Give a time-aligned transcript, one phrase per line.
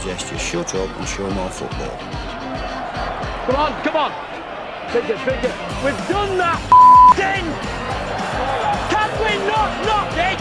[0.00, 1.92] Suggest you shut up and show more football.
[3.44, 4.12] Come on, come on.
[4.88, 5.20] Pick it.
[5.84, 6.56] We've done that
[7.20, 7.44] thing.
[8.88, 10.40] Can we not knock it?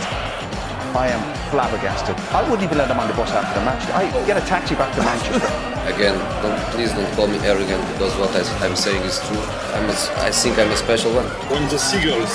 [0.96, 1.20] I am
[1.52, 2.16] flabbergasted.
[2.32, 3.84] I wouldn't even let him on the bus after the match.
[3.92, 5.52] I get a taxi back to Manchester.
[5.94, 9.44] Again, don't, please don't call me arrogant because what I, I'm saying is true.
[9.76, 11.26] I'm a, I think I'm a special one.
[11.52, 12.32] When the seagulls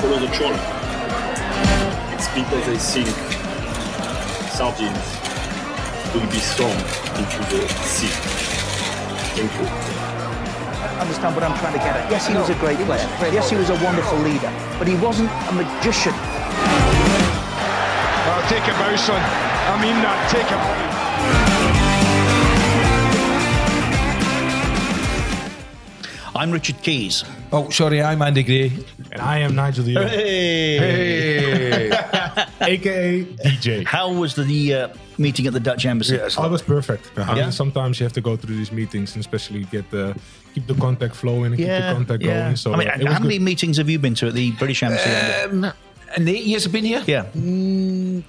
[0.00, 0.56] follow the trawler,
[2.16, 3.08] it's because they think
[4.56, 5.19] sardines
[6.14, 6.74] will be thrown
[7.14, 8.10] into the sea.
[9.36, 9.66] Thank you.
[9.66, 12.10] I Understand what I'm trying to get at?
[12.10, 13.06] Yes, he was a great player.
[13.32, 16.12] Yes, he was a wonderful leader, but he wasn't a magician.
[18.26, 19.20] Oh, take a bow, son.
[19.22, 20.30] I mean that.
[20.30, 20.60] Take him.
[26.34, 27.24] I'm Richard Keys.
[27.52, 28.72] Oh, sorry, I'm Andy Gray.
[29.12, 30.08] And I am Nigel de Jong.
[30.08, 31.90] Hey.
[32.70, 33.84] AKA DJ.
[33.84, 36.14] How was the uh, meeting at the Dutch embassy?
[36.16, 37.10] Yes, oh, it was perfect.
[37.16, 37.34] Uh-huh.
[37.36, 40.16] Yeah, Sometimes you have to go through these meetings and especially get the
[40.54, 42.56] keep the contact flowing and keep the contact going.
[42.56, 43.44] So I mean, how was many good.
[43.44, 45.10] meetings have you been to at the British embassy?
[45.10, 45.72] Um,
[46.16, 47.02] and eight years I've been here?
[47.06, 47.26] yeah.
[47.34, 48.24] None.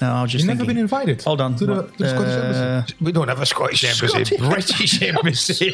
[0.00, 1.56] No, I was just You've never been invited Hold on.
[1.56, 2.40] to the, to the Scottish Uh,
[2.76, 2.94] embassy.
[3.00, 4.36] We don't have a Scottish embassy.
[4.36, 5.72] British embassy.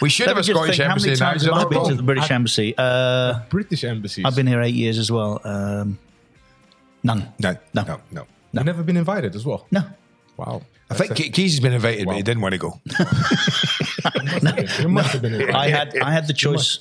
[0.00, 1.08] we should Let have a Scottish think, embassy.
[1.10, 2.74] How many times have I been to the British embassy?
[2.78, 4.24] Uh, British Embassy.
[4.24, 5.40] I've been here eight years as well.
[5.44, 5.98] Um,
[7.02, 7.32] none.
[7.38, 7.84] No, No.
[7.84, 8.26] no, no.
[8.52, 9.66] You've never been invited as well.
[9.70, 9.82] No.
[10.36, 10.62] Wow.
[10.90, 12.80] I think Ke- Keys has been invited, but he didn't want to go.
[14.80, 15.50] You must have been.
[15.54, 16.78] I had I had the choice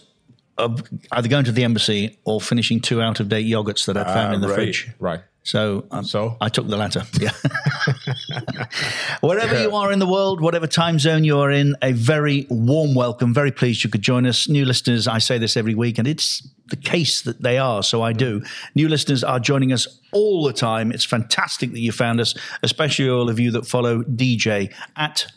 [0.58, 0.82] of
[1.12, 4.32] either going to the embassy or finishing two out of date yogurts that I'd found
[4.32, 4.92] Ah, in the right, fridge.
[5.00, 5.22] Right.
[5.48, 6.36] So, um, So?
[6.42, 7.04] I took the latter.
[7.22, 7.32] Yeah.
[9.22, 12.94] Wherever you are in the world, whatever time zone you are in, a very warm
[12.96, 13.34] welcome.
[13.34, 14.50] Very pleased you could join us.
[14.50, 17.82] New listeners, I say this every week, and it's the case that they are.
[17.82, 18.44] So I do.
[18.76, 20.92] New listeners are joining us all the time.
[20.92, 25.28] It's fantastic that you found us, especially all of you that follow DJ at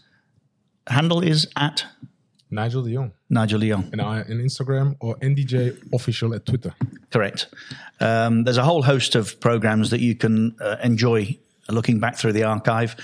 [0.89, 1.85] handle is at
[2.51, 3.13] Nigel de Jong.
[3.29, 3.89] Nigel Leon.
[3.93, 6.75] And I on Instagram or NDJ official at Twitter.
[7.11, 7.47] Correct.
[8.01, 12.33] Um, there's a whole host of programs that you can uh, enjoy looking back through
[12.33, 12.97] the archive,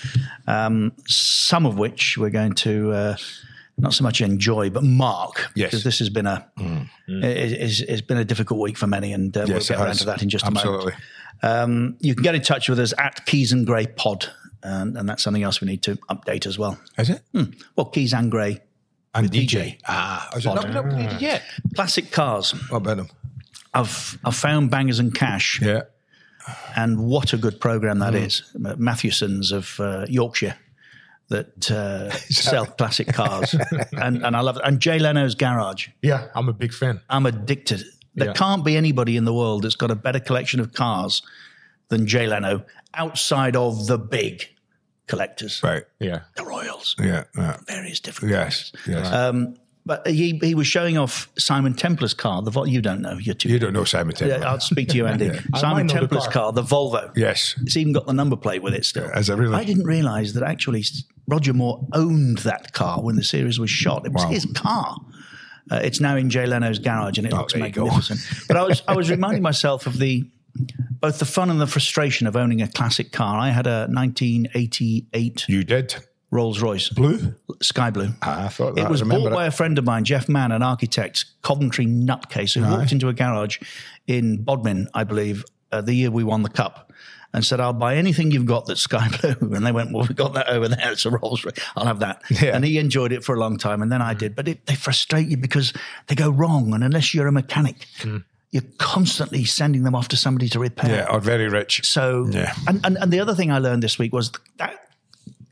[0.48, 3.16] um, some of which we're going to uh,
[3.78, 5.48] not so much enjoy, but mark.
[5.54, 5.70] Yes.
[5.70, 9.36] Because this has been a it- it's, it's been a difficult week for many, and
[9.36, 9.98] uh, we'll get around has.
[9.98, 10.92] to that in just a Absolutely.
[10.92, 11.02] moment.
[11.42, 14.26] Um, you can get in touch with us at Keys and Grey Pod,
[14.62, 16.78] and, and that's something else we need to update as well.
[16.98, 17.20] Is it?
[17.76, 18.62] Well, Keys and Grey
[19.16, 19.46] And DJ.
[19.48, 19.80] DJ.
[19.88, 21.42] Ah, is it not been upgraded yet?
[21.74, 22.52] classic cars.
[22.70, 23.08] What about them?
[23.74, 25.60] I've I've found Bangers and Cash.
[25.62, 25.82] Yeah.
[26.76, 28.42] and what a good program that is.
[28.54, 30.56] Mathewson's of uh, Yorkshire
[31.28, 33.54] that uh, sell classic cars,
[33.92, 34.62] and and I love it.
[34.64, 35.88] And Jay Leno's Garage.
[36.02, 37.00] Yeah, I'm a big fan.
[37.10, 37.82] I'm addicted.
[38.14, 38.32] There Yeah.
[38.34, 41.22] can't be anybody in the world that's got a better collection of cars
[41.88, 44.48] than Jay Leno outside of the big
[45.06, 45.84] collectors, Right.
[46.00, 46.20] Yeah.
[46.36, 47.24] the Royals, Yeah.
[47.36, 47.56] yeah.
[47.68, 48.32] various different.
[48.32, 48.72] Yes.
[48.86, 49.10] Yes.
[49.12, 52.42] Um, but he he was showing off Simon Templar's car.
[52.42, 53.18] The Vol- you don't know.
[53.18, 53.48] You're too.
[53.48, 54.44] you don't know Simon Templar.
[54.44, 55.30] I'll speak to you, Andy.
[55.54, 56.32] I Simon might the Templar's car.
[56.32, 57.12] car, the Volvo.
[57.16, 57.54] Yes.
[57.62, 59.08] It's even got the number plate with it still.
[59.12, 59.54] Has it really?
[59.54, 60.82] I didn't realise that actually
[61.28, 64.04] Roger Moore owned that car when the series was shot.
[64.06, 64.30] It was Wow.
[64.30, 64.96] his car.
[65.70, 67.84] Uh, it's now in Jay Leno's garage and it Oh, looks there you go.
[67.86, 68.20] magnificent.
[68.48, 70.24] but I was I was reminding myself of the
[71.00, 73.38] both the fun and the frustration of owning a classic car.
[73.38, 75.96] I had a 1988 You did.
[76.30, 77.34] Rolls Royce Blue?
[77.62, 78.08] sky blue.
[78.22, 78.84] Ah, I thought that.
[78.84, 82.62] It was bought by a friend of mine, Jeff Mann, an architect, Coventry nutcase, who
[82.62, 83.58] walked into a garage
[84.06, 86.92] in Bodmin, I believe, uh, the year we won the cup,
[87.32, 90.16] and said, "I'll buy anything you've got that's sky blue." And they went, "Well, we've
[90.16, 90.92] got that over there.
[90.92, 91.54] It's a Rolls Royce.
[91.76, 92.56] I'll have that." Yeah.
[92.56, 94.34] And he enjoyed it for a long time, and then I did.
[94.34, 95.72] But it, they frustrate you because
[96.08, 97.86] they go wrong, and unless you're a mechanic.
[98.56, 100.96] You're constantly sending them off to somebody to repair.
[100.96, 101.74] Yeah, or very rich.
[101.84, 102.52] So, Yeah.
[102.68, 104.74] and, and, and the other thing I learned this week was that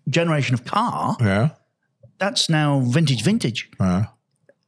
[0.08, 1.50] generation of car, Yeah.
[2.18, 3.68] that's now vintage, vintage.
[3.78, 4.04] Uh,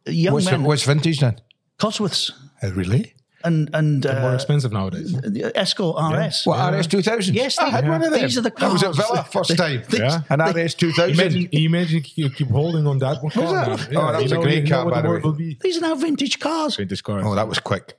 [0.07, 1.41] Young what's, men, what's vintage then?
[1.79, 2.31] Cosworths
[2.63, 3.15] Uh, really?
[3.45, 5.13] and, and They're more uh, expensive nowadays.
[5.13, 6.43] the Escort RS.
[6.47, 7.35] What RS two thousand?
[7.35, 8.21] Yes, I had they- one of them.
[8.21, 8.81] these are the cars.
[8.81, 9.07] That was at.
[9.07, 9.83] Villa first time.
[9.89, 10.21] These- Yeah.
[10.31, 11.15] An RS two thousand.
[11.21, 13.31] Imagine, imagine you keep holding on that one.
[13.33, 13.91] car that?
[13.93, 14.09] now.
[14.09, 15.57] Oh, that was you a know- great car, by the way.
[15.61, 16.77] These are now vintage cars.
[16.77, 17.25] Vintage cars.
[17.27, 17.97] Oh, that was quick.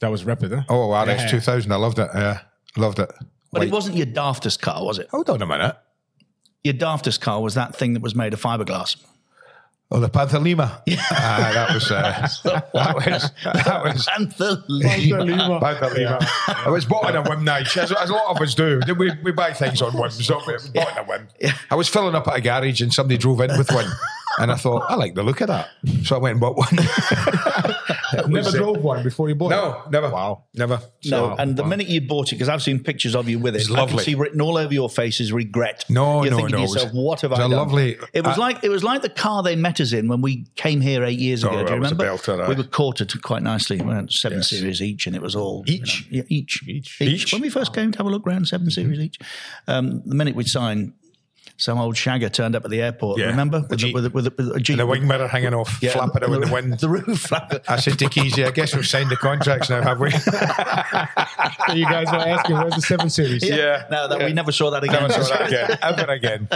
[0.00, 0.62] That was rapid, huh?
[0.68, 1.26] Oh, RS Yeah.
[1.28, 1.72] two thousand.
[1.72, 2.08] I loved it.
[2.14, 2.40] Yeah,
[2.76, 3.10] loved it.
[3.52, 3.68] But White.
[3.68, 5.08] it wasn't your daftest car, was it?
[5.10, 5.76] Hold on a minute.
[6.64, 8.96] Your daftest car was that thing that was made of fiberglass.
[9.90, 10.82] Oh, the Panther Lima.
[10.86, 12.28] Yeah, ah, that was uh,
[12.72, 15.60] that was that was Panther Lima.
[15.60, 16.18] Panther Lima.
[16.48, 18.80] I was bought on a whim, Nige, as, as a lot of us do.
[18.98, 20.54] We, we buy things on whims, don't we?
[20.74, 21.28] Bought on a whim.
[21.70, 23.86] I was filling up at a garage and somebody drove in with one.
[24.38, 25.68] And I thought, I like the look of that.
[26.02, 26.76] So I went and bought one.
[28.28, 28.52] Never it.
[28.54, 29.56] drove one before you bought it.
[29.56, 30.10] no, never.
[30.10, 30.44] Wow.
[30.54, 30.76] Never.
[30.76, 33.54] No, So- and the minute you bought it, because I've seen pictures of you with
[33.56, 35.84] it, It's I can see written all over your face is regret.
[35.88, 37.48] No, You're no, thinking no, to it was- yourself, what have it was I a
[37.48, 37.58] done?
[37.58, 40.20] lovely- It was I- like it was like the car they met us in when
[40.20, 41.52] we came here eight years ago.
[41.52, 42.16] Oh, Do you that was a remember?
[42.18, 43.80] belter, we were quartered quite nicely.
[43.80, 44.50] We had seven Yes.
[44.50, 46.06] series each, and it was all Each?
[46.10, 47.00] you know, yeah, each, Each.
[47.02, 47.32] Each?
[47.32, 49.18] When we first came to have a look round, seven series each.
[49.68, 50.92] Um, the minute we signed.
[51.56, 53.18] Some old shagger turned up at the airport.
[53.20, 53.26] Yeah.
[53.26, 55.28] Remember, A with, the, with, the, with, the, with a Jeep, and the wing mirror
[55.28, 56.78] hanging off, Yeah, flapping out in the wind.
[56.80, 57.60] The roof flapper.
[57.68, 58.44] I said, take it easy.
[58.44, 60.10] I guess we've signed the contracts now, have we?
[61.74, 63.48] You guys were asking, where's the 7 Series?
[63.48, 63.86] Yeah.
[63.90, 65.08] No, that we never saw that again.
[65.08, 65.78] Never saw that again.
[65.82, 66.48] Ever again.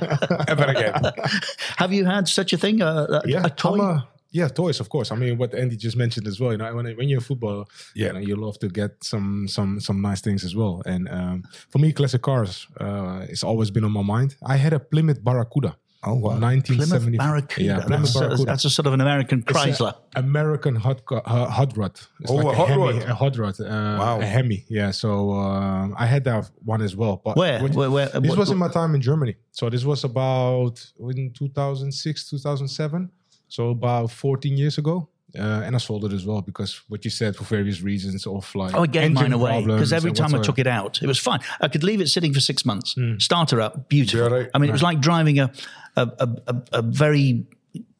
[0.48, 1.12] Ever again.
[1.76, 2.80] Have you had such a thing?
[2.82, 3.98] A, a, Yeah, a toy?
[4.34, 5.10] A- yeah, toys, of course.
[5.12, 6.52] I mean, what Andy just mentioned as well.
[6.52, 7.64] You know, when, when you're a footballer,
[7.94, 8.06] Yeah.
[8.08, 10.82] you, know, you love to get some some some nice things as well.
[10.86, 14.36] And um, for me, classic cars, uh, it's always been on my mind.
[14.44, 15.76] I had a Plymouth Barracuda.
[16.04, 16.38] Oh, wow.
[16.38, 17.16] 1970.
[17.16, 17.64] Plymouth Barracuda.
[17.64, 18.44] Yeah, Plymouth that's, a, Barracuda.
[18.50, 19.94] that's a sort of an American a Chrysler.
[20.14, 21.98] American hot uh, hot rod.
[22.20, 23.02] It's Oh, a hot Hemi, rod.
[23.02, 23.60] A hot rod.
[23.60, 24.20] Uh, Wow.
[24.20, 24.64] A Hemi.
[24.69, 24.92] Yeah.
[24.92, 27.20] So um, I had that one as well.
[27.24, 27.60] But Where?
[27.62, 29.34] when- Where- where- this what- was in my time in Germany.
[29.50, 33.10] So this was about in 2006, 2007.
[33.48, 35.08] So about 14 years ago.
[35.38, 38.54] Uh, and I sold it as well because what you said for various reasons of
[38.54, 40.66] like Oh, I gave mine engine away problems because every and time I took it
[40.66, 41.40] out, it was fine.
[41.60, 44.20] I could leave it sitting for six months, start her up, beautiful.
[44.30, 44.50] Yeah, right.
[44.54, 45.52] I mean, it was like driving a
[45.96, 47.44] a, a, a, a very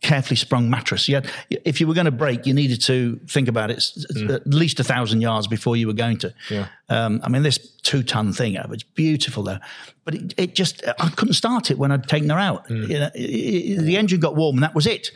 [0.00, 1.06] carefully sprung mattress.
[1.06, 4.06] You had, if you were going to break, you needed to think about it s-
[4.16, 6.32] s- at least a thousand yards before you were going to.
[6.50, 6.68] Yeah.
[6.88, 9.58] Um, I mean, this two ton thing, it was beautiful though,
[10.04, 12.70] but it, it just I couldn't start it when I'd taken her out.
[12.70, 15.10] You know, it- it- the engine got warm, and that was it.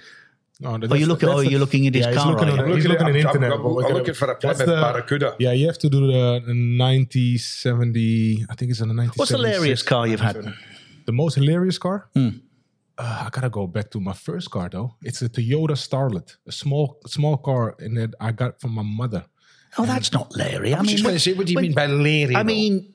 [0.63, 2.31] No, Oh, you look at, oh, you're looking at his yeah, he's car.
[2.33, 2.65] looking are on you?
[2.67, 3.51] the- he's Looking looking at- at I'm- internet.
[3.53, 5.35] I'm- I'm looking for a that's Plymouth Barracuda.
[5.41, 9.15] Yeah, you have to do the 90, 70, I think it's in the 90.
[9.17, 10.37] What's the hilarious car you've had?
[10.37, 10.51] Hmm.
[11.07, 12.09] The most hilarious car?
[12.15, 12.29] Uh,
[12.99, 14.95] I gotta go back to my first car though.
[15.03, 19.25] It's a Toyota Starlet, a small small car, and that I got from my mother.
[19.79, 20.75] Oh, that's not Larry.
[20.75, 22.47] I was mean, just gonna say, what do you mean by Larry, I though?
[22.47, 22.92] mean,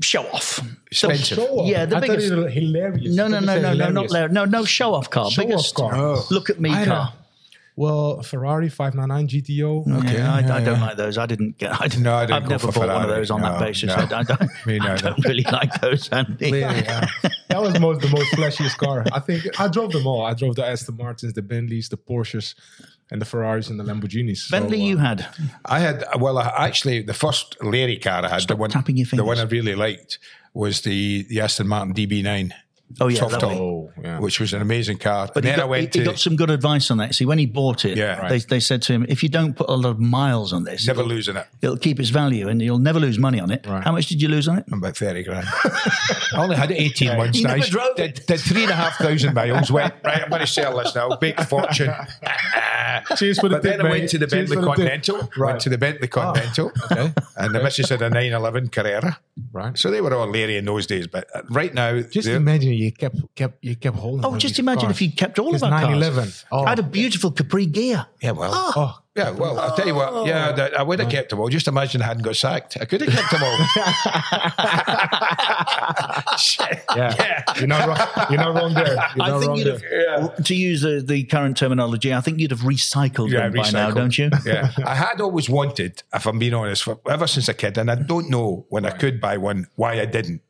[0.00, 0.60] show off.
[0.90, 1.26] Expensive.
[1.38, 1.68] So- Show off.
[1.68, 2.32] Yeah, the I thought biggest.
[2.32, 3.14] it was hilarious.
[3.14, 4.12] No, no, no, no, no, not hilarious.
[4.12, 4.32] Larry.
[4.32, 5.30] No, no, show off car.
[5.30, 5.94] Show-off car.
[5.94, 6.26] Oh.
[6.30, 7.12] Look at me I car.
[7.14, 7.18] a-
[7.74, 9.98] Well, Ferrari 599 GTO.
[10.04, 10.86] Okay, I, I yeah, don't yeah.
[10.86, 11.16] like those.
[11.16, 11.72] I didn't get.
[11.80, 12.02] I didn't.
[12.02, 13.88] No, I didn't I've never for bought one of those on that basis.
[13.88, 13.94] no.
[13.94, 14.50] I, I don't.
[14.66, 16.50] Me I don't really like those, Andy.
[16.60, 17.08] that
[17.62, 19.04] was most the most flashiest car.
[19.10, 20.26] I think I drove them all.
[20.26, 22.54] I drove the Aston Martins, the Bentleys, the Porsches,
[23.12, 24.38] and the Ferraris and the Lamborghinis.
[24.38, 25.26] So, Bentley, uh, you had.
[25.66, 29.06] I had well, I, actually, the first Larry car I had, the one, tapping your
[29.12, 30.18] the one I really liked
[30.54, 32.52] was the the Aston Martin DB9.
[33.00, 34.18] Oh yeah, soft top, Oh, yeah.
[34.18, 35.26] which was an amazing car.
[35.26, 36.98] But and he then got, I went he, he to got some good advice on
[36.98, 37.14] that.
[37.14, 38.28] See, when he bought it, Yeah.
[38.28, 40.86] they, they said to him, if you don't put a lot of miles on this,
[40.86, 41.46] never it'll, losing it.
[41.62, 43.66] it'll keep its value and you'll never lose money on it.
[43.66, 43.82] Right.
[43.82, 44.66] How much did you lose on it?
[44.70, 45.46] About thirty grand.
[45.64, 47.38] I only had it eighteen months.
[47.38, 47.54] You now.
[47.54, 48.26] never drove did, it.
[48.26, 49.72] did three and a half thousand miles.
[49.72, 50.22] Went right.
[50.22, 51.16] I'm going to sell this now.
[51.16, 51.94] Big fortune.
[53.16, 54.76] Cheers for the But tip, then I went to the Cheers Bentley for the tip.
[54.76, 55.16] Continental.
[55.18, 55.60] Went Right.
[55.60, 56.72] to the Bentley Continental.
[56.90, 57.12] okay.
[57.36, 59.18] And the missus had a 911 Carrera.
[59.52, 59.76] Right.
[59.78, 61.06] So they were all Larry in those days.
[61.06, 64.24] But uh, right now, Just imagine you kept kept you kept holding.
[64.24, 64.96] Oh, just imagine cars.
[64.96, 65.82] if you kept all of our cars.
[65.98, 66.28] 911.
[66.52, 66.64] Oh.
[66.64, 68.06] I had a beautiful Capri Ghia.
[68.22, 70.26] yeah, well, Oh, yeah, well, I'll tell you what.
[70.26, 70.56] Yeah, oh.
[70.56, 71.48] that, I would have kept them all.
[71.48, 72.78] Just imagine I hadn't got sacked.
[72.80, 73.56] I could have kept them all.
[76.38, 76.82] Shit.
[76.96, 77.42] yeah.
[77.58, 77.98] You're not wrong.
[78.30, 78.94] You're not wrong there.
[78.94, 80.20] You're I not think wrong you'd there.
[80.20, 83.70] have, to use the, the current terminology, I think you'd have recycled Yeah, them by
[83.70, 83.94] now, recycled.
[83.94, 84.30] don't you?
[84.46, 87.90] yeah, I had always wanted, if I'm being honest, for, ever since a kid, and
[87.90, 90.40] I don't know when I could buy one why I didn't,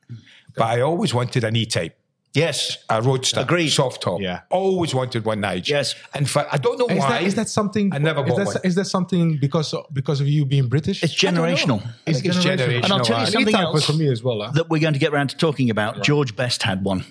[0.56, 1.96] but I always wanted an E-Type.
[2.34, 2.78] Yes.
[2.88, 3.68] A roadster, Agreed.
[3.68, 4.20] soft top.
[4.20, 4.40] Yeah.
[4.50, 5.68] always wanted one, Nige.
[5.68, 5.94] Yes.
[6.14, 7.08] In fact, I don't know Is why.
[7.10, 7.92] that, is that something?
[7.92, 8.56] I never is bought that, one.
[8.64, 11.02] Is that something because of, because of you being British?
[11.02, 11.42] It's I don't know.
[11.42, 11.86] generational.
[12.06, 12.84] I think it's generational.
[12.84, 14.40] And I'll tell you something else for me as well.
[14.42, 14.52] Huh?
[14.52, 16.02] that we're going to get around to talking about.
[16.02, 17.04] George Best had one.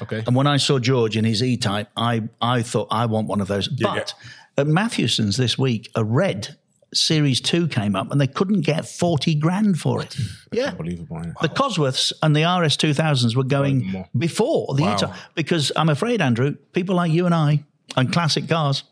[0.00, 0.22] okay.
[0.26, 3.48] And when I saw George in his E-Type, I, I thought, I want one of
[3.48, 3.66] those.
[3.66, 4.14] But
[4.56, 6.56] at Mathewson's this week, a red
[6.94, 10.16] Series 2 came up and they couldn't get 40 grand for it.
[10.52, 10.70] yeah.
[10.70, 11.20] Unbelievable.
[11.24, 11.32] yeah.
[11.42, 14.94] The Cosworths and the RS 2000s were going before the Wow.
[14.94, 15.10] E-Type.
[15.34, 17.64] Because I'm afraid, Andrew, people like you and I
[17.96, 18.84] and classic cars,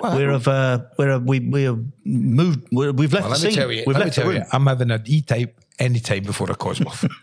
[0.00, 3.44] we're of, uh, we're, of- we, we have moved, we're, we've left Well, the let
[3.44, 3.58] me scene.
[3.60, 4.44] tell you, we've let me left the tell you.
[4.52, 7.08] I'm having an E-Type any time before a Cosworth.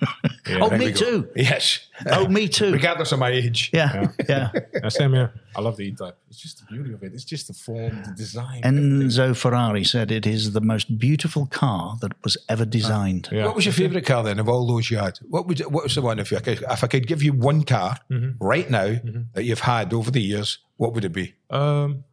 [0.50, 1.28] Oh, me too.
[1.36, 1.90] Yes.
[2.10, 2.72] Oh, me too.
[2.72, 3.70] Regardless of my age.
[3.74, 4.50] Yeah, yeah.
[4.74, 5.34] Yeah, same here.
[5.58, 6.18] I love the E-Type.
[6.30, 7.14] It's just the beauty of it.
[7.14, 8.62] It's just the form, the design.
[8.62, 13.28] Enzo Ferrari said it is the most beautiful car that was ever designed.
[13.30, 13.46] Yeah.
[13.46, 15.18] What was your favourite car then of all those you had?
[15.28, 17.64] What would what was the one if you could, if I could give you one
[17.64, 18.38] car Mm-hmm.
[18.40, 18.96] right now
[19.34, 21.34] that you've had over the years, what would it be?
[21.50, 22.06] Um,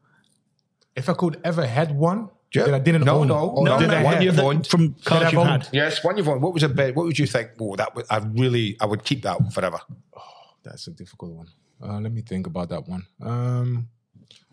[0.96, 2.64] if I could ever had one Yeah.
[2.66, 4.66] that I didn't No, own, no, or no, no, I one have you've that- owned.
[4.66, 5.62] From that cars I've you've owned.
[5.64, 5.68] had.
[5.72, 6.42] Yes, one you've owned.
[6.42, 6.94] What was a bit?
[6.96, 7.50] What would you think?
[7.60, 9.78] Oh, that would I really I would keep that forever.
[10.62, 11.48] That's a difficult one.
[11.82, 13.06] Uh, let me think about that one.
[13.20, 13.88] Um,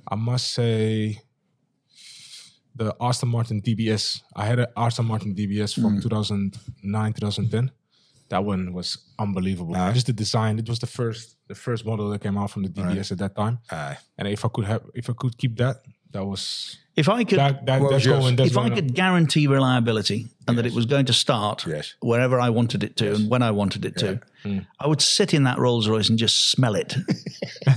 [0.07, 1.21] I must say
[2.75, 4.21] the Aston Martin DBS.
[4.35, 5.99] I had an Aston Martin DBS from Hmm.
[6.01, 7.71] 2009, 2010.
[8.29, 9.75] That one was unbelievable.
[9.75, 9.91] Aye.
[9.91, 10.57] Just the design.
[10.57, 13.35] It was the first, the first model that came out from the DBS at that
[13.35, 13.59] time.
[13.69, 13.97] Aye.
[14.17, 17.39] And if I could have, if I could keep that, that was If I could,
[17.39, 17.65] that.
[17.67, 18.19] that What was that's yours?
[18.23, 18.35] going.
[18.35, 21.95] That's if I going could guarantee reliability and that it was going to start Yes.
[22.01, 24.19] wherever I wanted it to and when I wanted it to,
[24.79, 26.95] I would sit in that Rolls Royce and just smell it.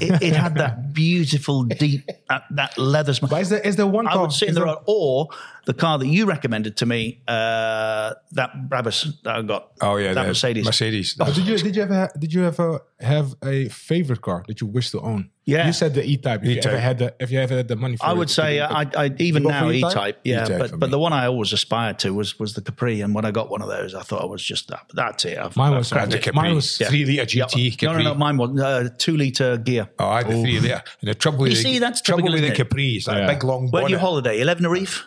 [0.01, 0.23] it.
[0.23, 3.29] It had that beautiful, deep, that, that leather smell.
[3.31, 4.23] But is there, is there one I car?
[4.23, 5.29] would sit in is the there- road, or
[5.67, 9.73] the car that you recommended to me, uh, that Brabus that I got.
[9.81, 10.65] Oh yeah, that the Mercedes.
[10.65, 11.17] Mercedes.
[11.21, 14.67] Oh, did you did you ever did you ever have a favorite car that you
[14.67, 15.31] wish to own?
[15.47, 15.67] Yeah.
[15.67, 16.41] you said the E Type.
[16.43, 16.73] If you E-Type.
[16.73, 18.63] ever had the if you ever had the money for I it, would say you
[18.63, 20.21] uh, I, I even now E E-Type?
[20.25, 20.91] Yeah, E-Type but but me.
[20.91, 23.63] the one I always aspired to was was the Capri, and when I got one
[23.63, 24.87] of those, I thought I was just that.
[24.95, 25.39] That's it.
[25.39, 26.19] I've, Mine I've was cracked the.
[26.19, 26.33] Capri.
[26.43, 27.45] Mine was- three litre Yeah.
[27.47, 29.89] GT No, no, no, mine was uh, two liter Ghia.
[29.99, 30.83] Oh, I had the three litre.
[31.01, 32.57] And the trouble with You the, see, that's trouble with the isn't?
[32.57, 33.27] Capri is that Yeah.
[33.27, 33.91] big long Where bonnet.
[33.91, 34.39] you holiday?
[34.39, 35.05] You live in a reef?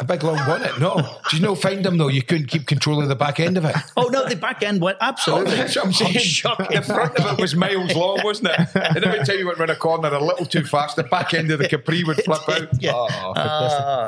[0.00, 0.78] A big long bonnet.
[0.80, 0.96] No,
[1.30, 2.08] do you know find them though?
[2.08, 3.76] You couldn't keep control of the back end of it.
[3.96, 5.56] Oh no, the back end went Oh, absolutely.
[5.56, 6.12] that's what I'm saying.
[6.18, 6.66] shocking.
[6.76, 8.68] the front of it was miles long, wasn't it?
[8.74, 11.50] And every time you went round a corner a little too fast, the back end
[11.50, 12.68] of the Capri would flip out.
[12.82, 12.92] Yeah.
[12.94, 13.32] Oh.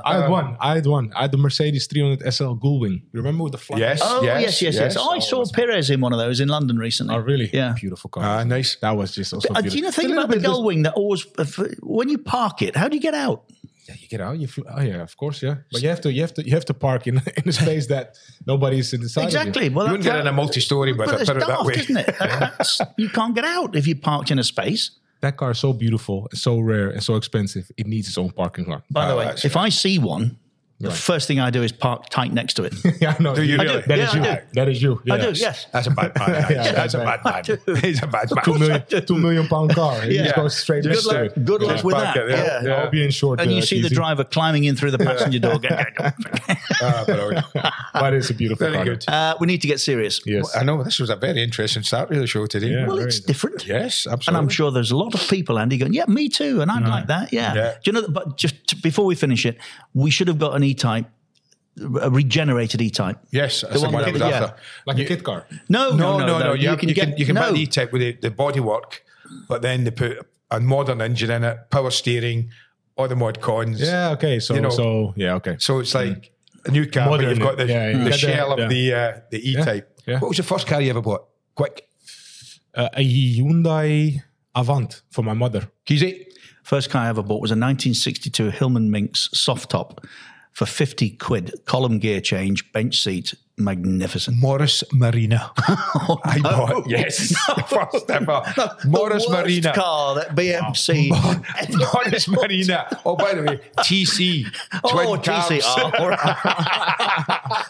[0.05, 0.57] I had one.
[0.61, 1.13] I had one.
[1.15, 3.03] I had the Mercedes 300 SL Gullwing.
[3.13, 3.81] You remember with the flag?
[3.81, 4.95] Yes, Oh yes, yes, yes, yes.
[4.95, 4.97] yes.
[4.99, 7.15] Oh, I saw Perez in one of those in London recently.
[7.15, 7.51] Oh, really?
[7.53, 7.75] Yeah.
[7.79, 8.23] Beautiful car.
[8.25, 8.77] Ah, nice.
[8.77, 9.71] That was just also Uh, beautiful.
[9.71, 11.45] do you know the thing about the little bit that always uh,
[11.83, 13.45] when you park it, how do you get out?
[13.89, 14.39] Yeah, you get out.
[14.39, 15.57] You fl- oh yeah, of course, yeah.
[15.73, 17.89] But you have to, you have to, you have to park in in a space
[17.89, 19.25] that nobody's inside.
[19.27, 19.39] of you.
[19.39, 19.69] Exactly.
[19.71, 21.75] Well, You wouldn't get in a multi-story with but it's put it that way.
[21.75, 22.89] isn't it?
[22.99, 24.91] You can't get out if you parked in a space.
[25.21, 27.71] That car is so beautiful, and so rare, and so expensive.
[27.77, 28.83] It needs its own parking lot.
[28.91, 30.37] By the Oh, way, that's if I see one,
[30.83, 32.75] the first thing I do is park tight next to it.
[33.01, 33.35] yeah, know.
[33.35, 33.81] Do you I really?
[33.83, 33.87] do.
[33.89, 34.23] That Yeah, is you.
[34.55, 35.03] That is you.
[35.11, 35.67] I do, Yes.
[35.73, 36.47] That's a bad man.
[36.51, 37.79] Yeah, That's a bad man.
[37.83, 38.45] He's a bad man.
[38.45, 40.05] Two million, two million pound car.
[40.05, 40.23] You Yeah.
[40.25, 41.45] just go straight Good next to it.
[41.45, 42.17] good luck with that.
[42.17, 42.63] yeah.
[42.63, 42.73] Yeah.
[42.83, 43.41] I'll be in short.
[43.41, 45.59] And you uh, see the driver climbing in through the passenger door.
[46.85, 47.47] Ah, brilliant.
[47.93, 48.85] But it's a beautiful Very car.
[48.85, 49.09] good.
[49.09, 50.21] uh, we need to get serious.
[50.27, 50.55] Yes.
[50.57, 52.85] I know this was a very interesting start to the show today.
[52.87, 53.67] Well, it's different.
[53.67, 54.27] Yes, absolutely.
[54.29, 56.61] And I'm sure there's a lot of people, Andy, going, yeah, me too.
[56.61, 57.33] And I'd like that.
[57.33, 57.55] Yeah.
[57.55, 57.75] Yeah.
[57.83, 59.59] Do you know, but just before we finish it,
[59.95, 61.07] we should have got an E type,
[62.01, 63.19] a regenerated E type.
[63.31, 64.29] Yes, that's the, one one I that- was yeah.
[64.45, 64.57] after.
[64.87, 65.47] Like a kit car.
[65.69, 66.53] No, No, no, no, no.
[66.55, 69.01] You, can, you can, you can buy the E-Type with the, the bodywork,
[69.49, 70.19] but then they put
[70.51, 72.51] a modern engine in it, power steering,
[72.97, 73.81] all the mod cons.
[73.81, 74.11] Yeah.
[74.11, 74.39] Okay.
[74.41, 75.35] So You know- so yeah.
[75.37, 75.57] Okay.
[75.59, 76.31] So it's like
[76.67, 77.99] a new car, but Modern, you've got the, yeah, yeah.
[78.05, 78.65] the You shell yeah.
[78.65, 80.01] of the uh, the E-Type.
[80.07, 80.19] yeah.
[80.21, 81.25] What was the first car you ever bought?
[81.55, 81.89] Quick.
[82.75, 84.23] Uh, a Hyundai
[84.55, 85.69] Avant for my mother.
[85.87, 86.27] Keysy?
[86.63, 90.07] First car I ever bought was a 1962 Hillman Minx soft top
[90.53, 94.37] for 50 quid, column gear change, bench seat, magnificent.
[94.39, 95.51] Morris Marina.
[96.05, 97.33] Oh, I bought, yes.
[97.69, 98.43] first ever.
[98.87, 99.73] Morris the worst Marina.
[99.73, 101.11] car that BMC.
[101.95, 102.89] Morris Marina.
[103.07, 104.47] Oh, by the way, TC.
[104.83, 105.61] Oh, TC.
[105.65, 106.19] Oh, right.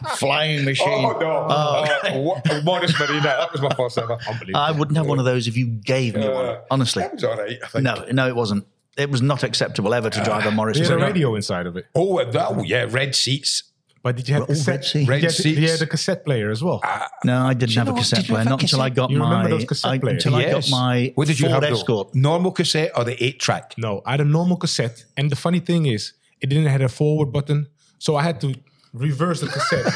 [0.08, 0.86] Oh, Flying machine.
[0.88, 1.46] Oh, no.
[1.50, 3.22] Oh, what- Morris Marina.
[3.22, 4.14] That was my first ever.
[4.26, 4.56] Unbelievable.
[4.56, 6.56] I wouldn't have one of those if you gave me one.
[6.70, 8.66] Honestly, That was all right, no, no, it wasn't.
[8.96, 10.76] It was not acceptable ever to uh, drive a Morris.
[10.76, 11.86] There's a radio inside of it.
[11.94, 13.64] Oh, uh, that, oh, yeah, red seats.
[14.02, 14.80] But did you have cassette?
[14.82, 14.98] Red Sea.
[14.98, 15.70] Did you have- Red did you seats.
[15.78, 16.80] have a cassette player as well?
[16.82, 18.00] Uh, no, I didn't have a know what?
[18.00, 18.38] cassette Did you player.
[18.38, 18.96] have a Not until I cassette?
[18.96, 19.50] got You remember my.
[19.50, 20.24] those cassette I, players?
[20.26, 21.78] until I got my What did you Ford have, though?
[21.78, 22.14] Escort.
[22.14, 23.74] Normal cassette or the 8-track?
[23.78, 26.88] No, I had a normal cassette, and the funny thing is, it didn't have a
[26.88, 27.68] forward button,
[28.00, 28.54] so I had to
[28.92, 29.86] reverse the cassette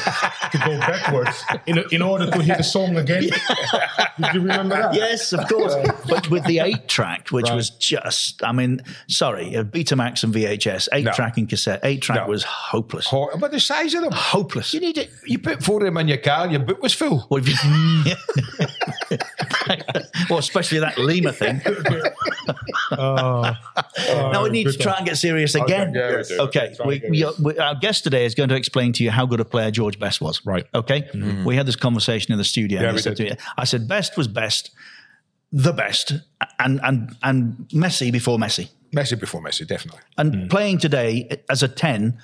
[0.51, 3.23] to go backwards in, in order to hear the song again.
[4.19, 4.95] Did you remember that?
[4.95, 5.75] Yes, of course.
[6.09, 7.55] but with the eight track, which Right.
[7.55, 11.11] was just, I mean, sorry, uh, Betamax and VHS, eight No.
[11.11, 12.27] track and cassette, eight track No.
[12.31, 13.05] was hopeless.
[13.07, 14.11] Ho- But the size of them.
[14.13, 14.73] Hopeless.
[14.73, 15.11] You need it.
[15.25, 17.27] You put four of them in your car, your boot was full.
[17.29, 17.55] Well, you-
[20.29, 21.61] or especially that Lima thing.
[22.89, 23.53] Oh,
[24.07, 25.93] now we need oh, to try and get serious again.
[25.93, 26.39] yeah, we.
[26.39, 29.45] Okay, we, we, our guest today is going to explain to you how good a
[29.45, 30.45] player George Best was.
[30.45, 30.65] Right.
[30.73, 31.01] Okay.
[31.01, 31.43] Mm-hmm.
[31.43, 32.81] We had this conversation in the studio.
[32.81, 34.71] Yeah, said me, I said Best was best,
[35.51, 36.13] the best,
[36.59, 38.69] and and and Messi before Messi.
[38.95, 40.01] Messi before Messi, definitely.
[40.17, 40.49] And mm.
[40.49, 42.17] playing today as a ten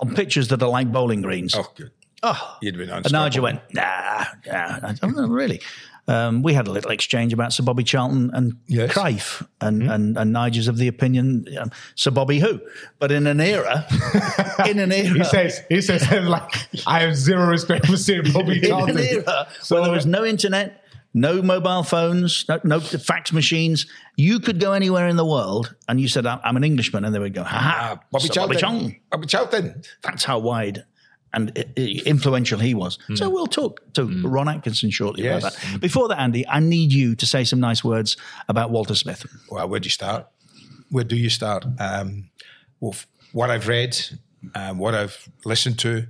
[0.00, 1.54] on pitches that are like bowling greens.
[1.54, 1.92] Oh, good.
[2.22, 2.58] Oh.
[2.60, 4.78] You'd been And Nigel went, nah, nah.
[4.82, 5.60] I don't know, really.
[6.10, 8.92] Um, we had a little exchange about Sir Bobby Charlton and Yes.
[8.92, 12.60] Cruyff, and, and, and Nigel's of the opinion, um, Sir Bobby who?
[12.98, 13.86] But in an era,
[14.66, 16.52] in an era, He says, he says, like,
[16.86, 18.98] I have zero respect for Sir Bobby Charlton.
[18.98, 23.86] in an era where there was no internet, no mobile phones, no, no fax machines,
[24.16, 27.12] you could go anywhere in the world, and you said, "I'm I'm an Englishman," and
[27.14, 28.58] they would go, "Ha ha, Bobby Sir Charlton.
[28.58, 29.82] Charlton." Bobby Charlton.
[30.02, 30.84] That's how wide
[31.32, 32.98] and i- i- influential he was.
[33.14, 35.42] So we'll talk to Ron Atkinson shortly Yes.
[35.42, 35.80] about that.
[35.80, 38.16] Before that, Andy, I need you to say some nice words
[38.48, 39.24] about Walter Smith.
[39.50, 40.26] Well, where do you start?
[40.90, 41.64] Where do you start?
[41.78, 42.30] Um,
[42.80, 42.94] well,
[43.32, 43.96] what I've read,
[44.54, 46.06] um, what I've listened to,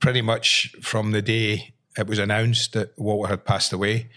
[0.00, 4.08] pretty much from the day it was announced that Walter had passed away,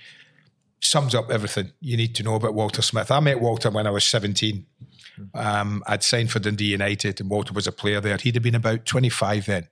[0.81, 3.09] sums up everything you need to know about Walter Smith.
[3.11, 4.65] I met Walter when I was 17.
[5.33, 8.17] Um, I'd signed for Dundee United, and Walter was a player there.
[8.17, 9.67] He'd have been about 25 then.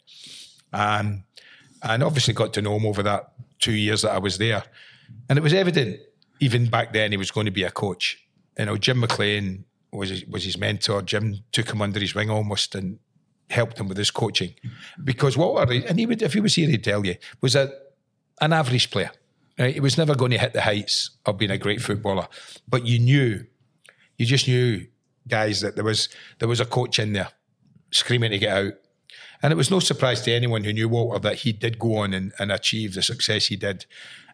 [0.76, 1.24] Um,
[1.82, 4.64] and obviously got to know him over that two years that I was there.
[5.30, 6.00] And it was evident,
[6.40, 8.22] even back then, he was going to be a coach.
[8.60, 11.02] You know, Jim McLean was his, was his mentor.
[11.02, 13.00] Jim took him under his wing almost and
[13.50, 14.54] helped him with his coaching.
[15.04, 17.72] Because Walter, and he would, if he was here, he'd tell you, was a,
[18.42, 19.12] an average player.
[19.58, 19.76] Right?
[19.76, 22.28] He was never going to hit the heights of being a great footballer.
[22.68, 23.46] But you knew,
[24.18, 24.88] you just knew,
[25.28, 27.30] guys, that there was there was a coach in there
[27.92, 28.74] screaming to get out.
[29.46, 32.16] And it was no surprise to anyone who knew Walter that he did go on
[32.16, 33.86] and, and achieve the success he did.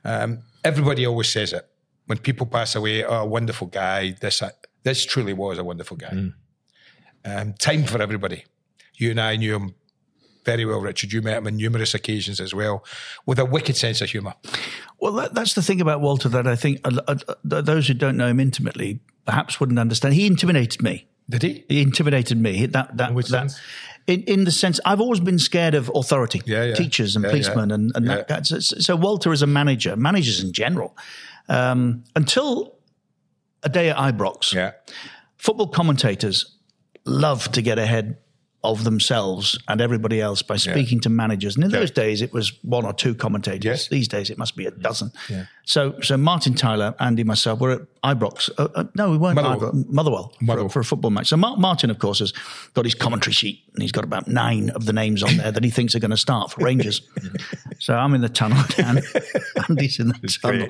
[0.05, 1.67] Um, everybody always says it.
[2.05, 4.67] When people pass away, oh, a wonderful guy, this, that.
[4.83, 6.29] This truly was a wonderful guy.
[7.25, 8.45] Um, time for everybody.
[8.95, 9.75] You and I knew him
[10.45, 11.11] very well, Richard.
[11.11, 12.85] You met him on numerous occasions as well,
[13.25, 14.35] with a wicked sense of humour.
[15.01, 17.95] Well, that, that's the thing about Walter that I think uh, uh, uh, those who
[17.95, 20.13] don't know him intimately perhaps wouldn't understand.
[20.13, 21.05] He intimidated me.
[21.29, 21.65] Did he?
[21.69, 22.65] He intimidated me.
[22.65, 23.61] That that In which that, sense?
[24.13, 26.75] In, in the sense, I've always been scared of authority, Yeah, yeah.
[26.75, 28.45] teachers and Yeah, policemen, and, and that.
[28.45, 30.97] So, so Walter is a manager, managers in general,
[31.47, 32.75] um, until
[33.63, 34.53] a day at Ibrox.
[34.53, 34.71] Yeah.
[35.37, 36.57] Football commentators
[37.05, 38.17] love to get ahead
[38.63, 41.55] of themselves and everybody else by speaking to managers.
[41.55, 43.65] And in those days, it was one or two commentators.
[43.65, 43.87] Yes.
[43.87, 45.11] These days, it must be a dozen.
[45.65, 48.49] So, so Martin Tyler, Andy, myself, we're at Ibrox.
[48.57, 49.71] Uh, uh, no, we weren't at Motherwell.
[49.73, 50.69] Ibrox, Motherwell, For, Motherwell.
[50.69, 51.27] for a football match.
[51.29, 52.33] So Mar- Martin, of course, has
[52.73, 55.63] got his commentary sheet and he's got about nine of the names on there that
[55.63, 57.01] he thinks are going to start for Rangers.
[57.79, 58.63] so I'm in the tunnel
[59.69, 60.67] Andy's in the tunnel.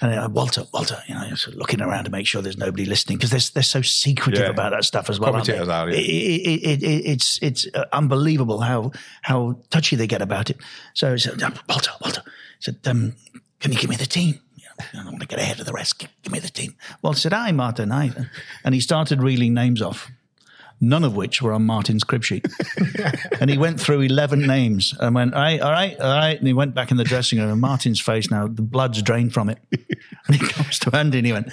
[0.00, 2.84] And uh, Walter, Walter, you know, sort of looking around to make sure there's nobody
[2.84, 4.50] listening because they're, they're so secretive Yeah.
[4.50, 5.30] about that stuff as well.
[5.32, 5.86] Commentators yeah.
[5.86, 10.58] It- it, it, it, it's it's uh, unbelievable how how touchy they get about it.
[10.94, 13.14] So he said, Walter, Walter, he said, um,
[13.60, 14.40] can you give me the team?
[14.80, 15.98] I don't want to get ahead of the rest.
[15.98, 16.76] Give, me the team.
[17.02, 18.12] Well, said, I, Martin, aye.
[18.64, 20.08] And he started reeling names off,
[20.80, 22.46] none of which were on Martin's crib sheet.
[23.40, 26.38] and he went through 11 names and went, all right, all right, all right.
[26.38, 29.34] And he went back in the dressing room and Martin's face now, the blood's drained
[29.34, 29.58] from it.
[30.26, 31.52] and he comes to Andy and he went,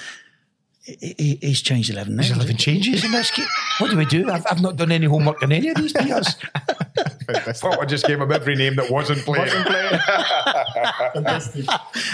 [0.84, 2.28] "He- he- he's changed 11 names.
[2.30, 3.48] There's 11 changes in this game.
[3.80, 4.30] What do we do?
[4.30, 6.36] I've, I've not done any homework on any of these players.
[7.58, 9.50] Thought I just gave him every name that wasn't playing.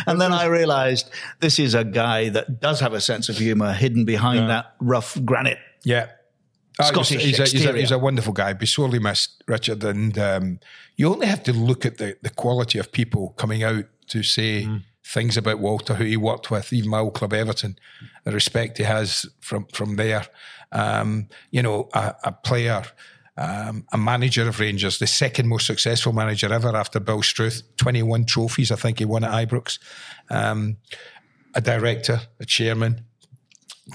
[0.08, 3.74] And then I realized this is a guy that does have a sense of humor
[3.74, 5.58] hidden behind that rough granite.
[5.84, 6.08] Yeah.
[6.80, 8.54] Ah, Scottish he's, he's, a, he's, a, he's a wonderful guy.
[8.54, 9.84] Be sorely missed, Richard.
[9.84, 10.60] And um,
[10.96, 14.68] you only have to look at the, the quality of people coming out to say
[15.06, 17.78] things about Walter, who he worked with, even my old club Everton,
[18.24, 20.26] the respect he has from from there.
[20.72, 22.84] Um, you know, a, a player,
[23.38, 28.26] um, a manager of Rangers, the second most successful manager ever after Bill Struth, 21
[28.26, 29.80] trophies, I think he won at Ibrox.
[30.30, 30.78] Um,
[31.54, 33.06] a director, a chairman,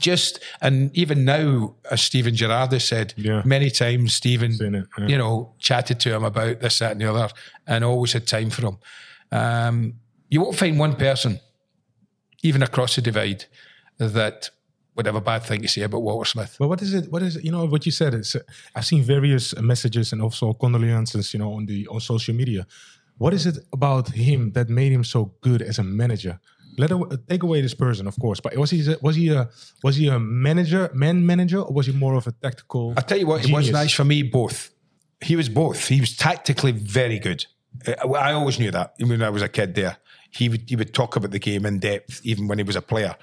[0.00, 3.42] just and even now, as Steven Gerrard has said Yeah.
[3.44, 5.06] many times, Steven, it, yeah.
[5.06, 7.32] you know, chatted to him about this, that, and the other,
[7.66, 8.78] and always had time for him.
[9.32, 9.94] Um,
[10.28, 11.40] you won't find one person,
[12.42, 13.44] even across the divide,
[13.98, 14.50] that
[14.96, 16.56] would have a bad thing to say about Walter Smith.
[16.58, 17.10] But what is it?
[17.12, 17.44] What is it?
[17.44, 18.14] You know what you said?
[18.14, 18.40] It's uh,
[18.74, 21.32] I've seen various messages and also condolences.
[21.34, 22.66] You know on the on social media.
[23.18, 26.38] What is it about him that made him so good as a manager?
[26.78, 28.40] Let aw- take away this person, of course.
[28.40, 29.48] But was he was he a
[29.82, 32.94] was he a manager, man manager, or was he more of a tactical?
[32.96, 34.22] I tell you what, it was nice for me.
[34.22, 34.70] Both.
[35.22, 35.88] He was both.
[35.88, 37.46] He was tactically very good.
[37.86, 39.74] Uh, I always knew that when I was a kid.
[39.74, 39.96] There,
[40.30, 42.82] he would he would talk about the game in depth, even when he was a
[42.82, 43.16] player.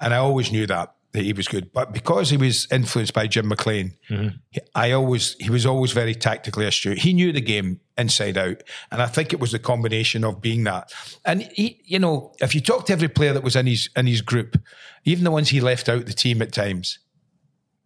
[0.00, 1.72] And I always knew that that he was good.
[1.72, 4.36] But because he was influenced by Jim McLean, mm-hmm.
[4.50, 6.98] he- I always he was always very tactically astute.
[6.98, 10.64] He knew the game inside out, and I think it was the combination of being
[10.64, 10.92] that.
[11.24, 14.06] And he, you know, if you talk to every player that was in his in
[14.06, 14.60] his group,
[15.04, 16.98] even the ones he left out the team at times,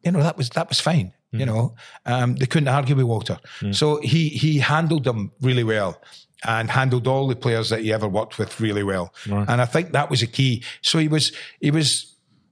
[0.03, 1.13] you know that was that was fine.
[1.33, 1.55] You mm-hmm.
[1.55, 1.75] know,
[2.07, 3.39] um, they couldn't argue with Walter.
[3.61, 3.75] Mm.
[3.75, 6.01] So he he handled them really well.
[6.43, 9.13] And handled all the players that he ever worked with really well,
[9.47, 10.65] and I think that was a key.
[10.81, 12.10] So he was, he was,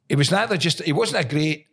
[0.09, 1.67] he was neither just he wasn't a great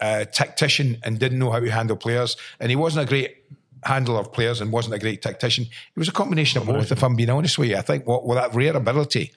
[0.00, 3.36] uh, tactician and didn't know how to handle players, and he wasn't a great
[3.84, 5.64] handler of players and wasn't a great tactician.
[5.64, 6.90] He was a combination of both.
[6.90, 9.32] If I'm being honest with you, I think what with that rare ability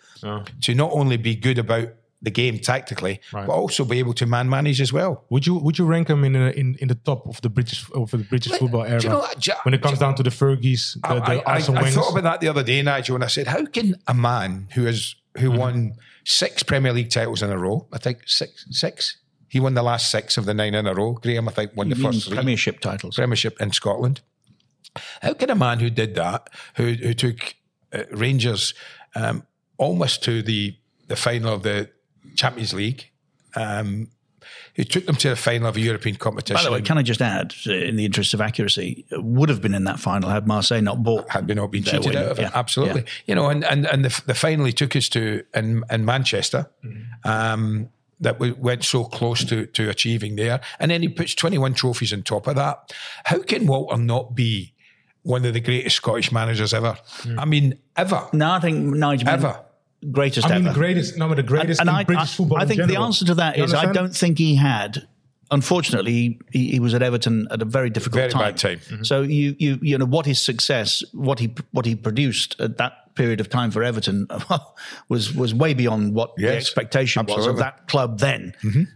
[0.61, 1.89] to not only be good about
[2.21, 5.25] the game tactically, but also be able to man manage as well.
[5.29, 7.85] Would you would you rank him in uh, in in the top of the British
[7.93, 10.99] of the British football era you know what, when it comes down to the Fergies,
[11.01, 13.27] the, I, the I, Arsene I thought about that the other day, Nigel, and I
[13.27, 15.93] said, how can a man who has who won
[16.27, 20.11] six Premier League titles in a row, I think six, six, he won the last
[20.11, 21.13] six of the nine in a row.
[21.13, 22.35] Graeme, I think, won the You mean first three.
[22.35, 23.15] Premiership titles.
[23.15, 24.19] Premiership in Scotland.
[25.21, 27.55] How can a man who did that, who who took
[27.93, 28.73] uh, Rangers
[29.15, 30.75] um, almost to the
[31.07, 31.89] the final of the
[32.35, 33.09] Champions League,
[33.55, 34.09] um,
[34.75, 36.55] who took them to the final of a European competition?
[36.55, 39.73] By the way, can I just add, in the interest of accuracy, would have been
[39.73, 41.29] in that final had Marseille not bought.
[41.29, 42.17] had been not been cheated win.
[42.17, 42.51] out of it.
[42.53, 43.01] Absolutely.
[43.01, 43.07] yeah.
[43.25, 46.69] You know, and and and the, the final he took us to in in Manchester.
[47.23, 51.57] Um, that we went so close to to achieving there, and then he puts twenty
[51.57, 52.93] one trophies on top of that.
[53.25, 54.73] How can Walter not be
[55.21, 56.97] one of the greatest Scottish managers ever?
[57.37, 58.27] I mean, ever.
[58.33, 59.63] No, I think Nigel Ever.
[60.11, 60.73] Greatest I mean, ever.
[60.77, 62.57] greatest, no, but the greatest and in I, British I- football.
[62.59, 65.07] I in think the answer to that You is I don't think he had.
[65.49, 68.41] Unfortunately, he, he was at Everton at a very difficult Very time.
[68.41, 69.05] bad time.
[69.05, 73.15] So you you you know what his success, what he what he produced at that
[73.15, 74.27] period of time for Everton
[75.09, 78.53] was was way beyond what the Yes, expectation was of that club then.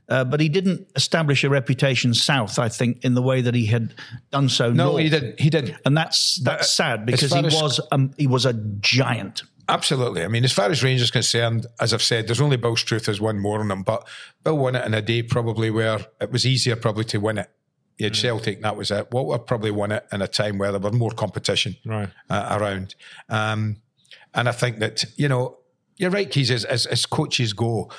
[0.09, 3.65] Uh, but he didn't establish a reputation south, I think, in the way that he
[3.67, 3.93] had
[4.29, 4.71] done so.
[4.73, 5.03] No, north.
[5.03, 5.39] he didn't.
[5.39, 5.77] He didn't.
[5.85, 9.43] and that's that's as sad because he was um, he was a giant.
[9.71, 10.23] Absolutely.
[10.23, 13.05] I mean, as far as Rangers are concerned, as I've said, there's only Bill Struth
[13.05, 14.05] has won more on them, but
[14.43, 17.49] Bill won it in a day probably where it was easier probably to win it.
[17.97, 19.07] You had Celtic, that was it.
[19.11, 22.09] Walter probably won it in a time where there were more competition Right.
[22.29, 22.95] uh, around.
[23.29, 23.77] Um,
[24.33, 25.59] and I think that, you know,
[25.97, 27.91] you're right, Keys, as, as, as coaches go,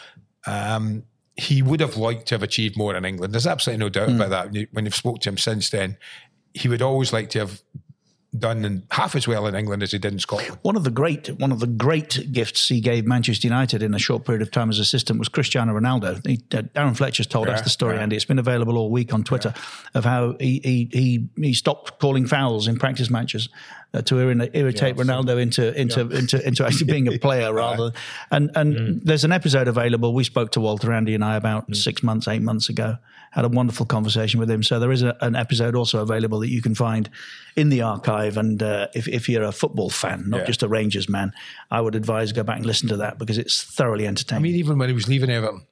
[0.47, 1.05] um,
[1.37, 3.33] he would have liked to have achieved more in England.
[3.33, 4.69] There's absolutely no doubt about that.
[4.73, 5.97] When you've spoke to him since then,
[6.53, 7.63] he would always like to have
[8.39, 10.59] done in half as well in England as he did in Scotland.
[10.63, 13.99] One of the great one of the great gifts he gave Manchester United in a
[13.99, 16.27] short period of time as assistant was Cristiano Ronaldo.
[16.27, 18.03] He, uh, Darren Fletcher's told us the story, yeah.
[18.03, 18.17] Andy.
[18.17, 19.53] It's been available all week on Twitter
[19.95, 23.49] of how he he he, he stopped calling fouls in practice matches.
[23.95, 27.93] Uh, to irri- irritate Ronaldo into into, into into actually being a player rather,
[28.31, 29.03] and and Mm.
[29.05, 30.15] there's an episode available.
[30.15, 32.97] We spoke to Walter Andy and I about six months, eight months ago.
[33.33, 34.63] Had a wonderful conversation with him.
[34.63, 37.11] So there is a, an episode also available that you can find
[37.55, 38.39] in the archive.
[38.39, 40.47] And uh, if if you're a football fan, not Yeah.
[40.47, 41.33] just a Rangers man,
[41.71, 44.41] I would advise go back and listen to that because it's thoroughly entertaining.
[44.41, 45.67] I mean, even when he was leaving Everton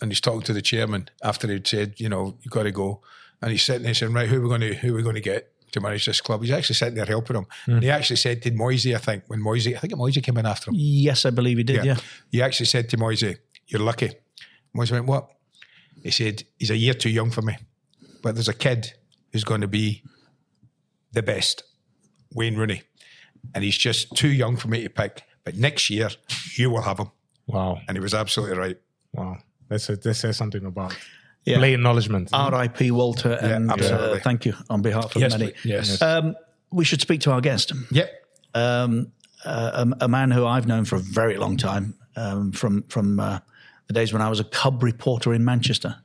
[0.00, 3.00] and he's talking to the chairman after he'd said, you know, you've got to go,
[3.42, 5.16] and he's sitting there saying, right, who are we going to who are we going
[5.16, 6.40] to get to manage this club?
[6.42, 7.46] He's actually sitting there helping him.
[7.66, 7.72] Hmm.
[7.72, 10.46] And he actually said to Moyesy, I think, when Moyesy, I think Moyesy came in
[10.46, 10.76] after him.
[10.76, 11.84] yes, I believe he did.
[11.84, 11.96] Yeah.
[12.30, 13.36] He actually said to Moyesy,
[13.68, 14.10] "You're lucky."
[14.76, 15.28] Moyesy went, "What?"
[16.02, 17.56] He said, "He's a year too young for me,
[18.22, 18.92] but there's a kid
[19.32, 20.02] who's going to be
[21.12, 21.62] the best,
[22.34, 22.82] Wayne Rooney,
[23.54, 25.22] and he's just too young for me to pick.
[25.44, 26.08] But next year,
[26.56, 27.10] you will have him."
[27.46, 28.78] Wow, And he was absolutely right.
[29.12, 29.36] wow.
[29.68, 30.96] That's a, that says something about
[31.44, 31.58] Yeah.
[31.58, 32.30] play acknowledgement.
[32.32, 32.90] R.I.P.
[32.90, 35.52] Walter, and uh, thank you on behalf of Yes, many.
[35.52, 35.64] please.
[35.64, 36.02] Yes.
[36.02, 36.34] Um,
[36.72, 37.72] we should speak to our guest.
[37.90, 38.10] Yep.
[38.54, 39.12] um,
[39.44, 43.20] uh, a, a man who I've known for a very long time, um, from from
[43.20, 43.40] uh,
[43.88, 45.96] the days when I was a cub reporter in Manchester,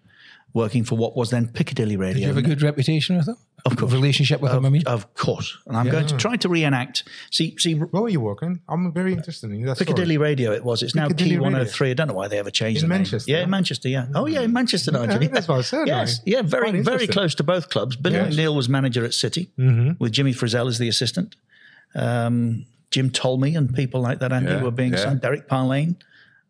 [0.53, 2.13] working for what was then Piccadilly Radio.
[2.15, 3.37] Did you have a good reputation with him?
[3.65, 3.91] Of course.
[3.93, 4.83] Relationship with of, him, I mean?
[4.85, 7.03] of course, and I'm going to try to reenact.
[7.31, 8.61] See, see, Where were you working?
[8.69, 10.29] I'm very interested in that Piccadilly story.
[10.29, 10.51] Radio.
[10.53, 10.81] It was.
[10.83, 11.91] It's now Piccadilly Key 103.
[11.91, 12.99] I don't know why they ever changed In the name.
[13.03, 13.31] Manchester?
[13.31, 13.89] Yeah, in Manchester.
[13.89, 14.07] Yeah.
[14.15, 15.19] Oh, yeah, in Manchester, Nigel.
[15.29, 16.19] that's what I said, Yes.
[16.19, 16.27] right.
[16.27, 17.95] Yeah, very, very close to both clubs.
[17.95, 18.33] Billy Yes.
[18.35, 21.35] McNeill was manager at City with Jimmy Frizzell as the assistant.
[21.95, 24.97] Um, Jim Tolmie and people like that, Andy, Yeah, were being yeah.
[25.03, 25.21] signed.
[25.21, 25.95] Derek Parlane,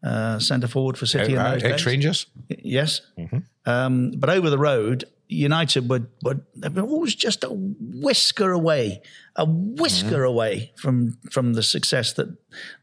[0.03, 1.71] uh, centre forward for City in those days.
[1.73, 2.25] Ex Rangers.
[2.47, 3.01] Yes.
[3.17, 3.39] Mm-hmm.
[3.65, 6.41] Um, but over the road, United were, were
[6.73, 9.01] were always just a whisker away,
[9.35, 10.23] a whisker Mm-hmm.
[10.33, 12.27] away from from the success that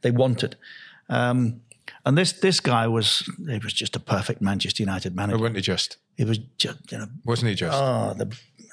[0.02, 0.56] they wanted.
[1.08, 1.60] Um,
[2.04, 5.38] and this this guy was he was just a perfect Manchester United Or manager.
[5.38, 5.96] wasn't he just?
[6.16, 7.76] He was just you know Wasn't he just?
[7.76, 8.26] oh the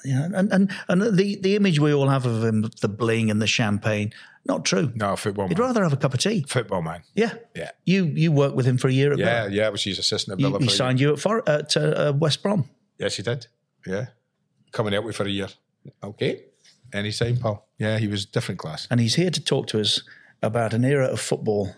[0.04, 3.30] You know, and, and and the the image we all have of him, the bling
[3.30, 4.12] and the champagne,
[4.44, 4.92] not true.
[4.94, 5.66] No, football He'd man.
[5.68, 6.44] rather have a cup of tea.
[6.48, 7.02] Football man.
[7.16, 7.70] Yeah, Yeah.
[7.84, 9.54] You you worked with him for a year at Yeah, Villa.
[9.54, 9.66] yeah.
[9.66, 10.58] I was his assistant at He, Villa.
[10.60, 13.48] he for signed you at For, at uh, West Brom, Yes, he did.
[13.86, 14.06] Yeah.
[14.72, 15.48] Coming out with for a year.
[16.02, 16.44] Okay.
[16.92, 17.66] any Anytime, pal.
[17.78, 18.86] Yeah, he was different class.
[18.90, 20.02] and he's here to talk to us
[20.42, 21.74] about an era of football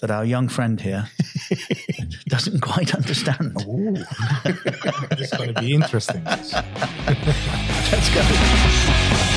[0.00, 1.08] that our young friend here
[2.28, 3.52] doesn't quite understand.
[4.44, 6.24] It's going to be interesting.
[6.24, 6.54] Let's
[8.14, 9.36] go.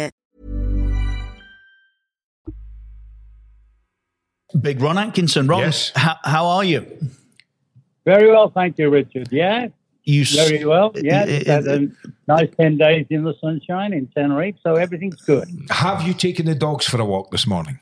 [4.59, 5.47] Big Ron Atkinson.
[5.47, 5.91] Ron, Yes.
[5.95, 6.85] how, how are you?
[8.05, 9.29] Very well, thank you, Richard.
[9.31, 9.67] Yeah,
[10.03, 10.91] You very well.
[10.95, 11.91] Yeah, Uh, just had
[12.27, 15.47] nice 10 days in the sunshine in Tenerife, so everything's good.
[15.69, 17.79] Have you taken the dogs for a walk this morning?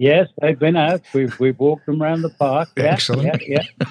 [0.00, 1.02] Yes, they've been out.
[1.12, 2.70] We've, we've walked them around the park.
[2.76, 3.42] Yeah, Excellent.
[3.46, 3.86] Yeah, yeah.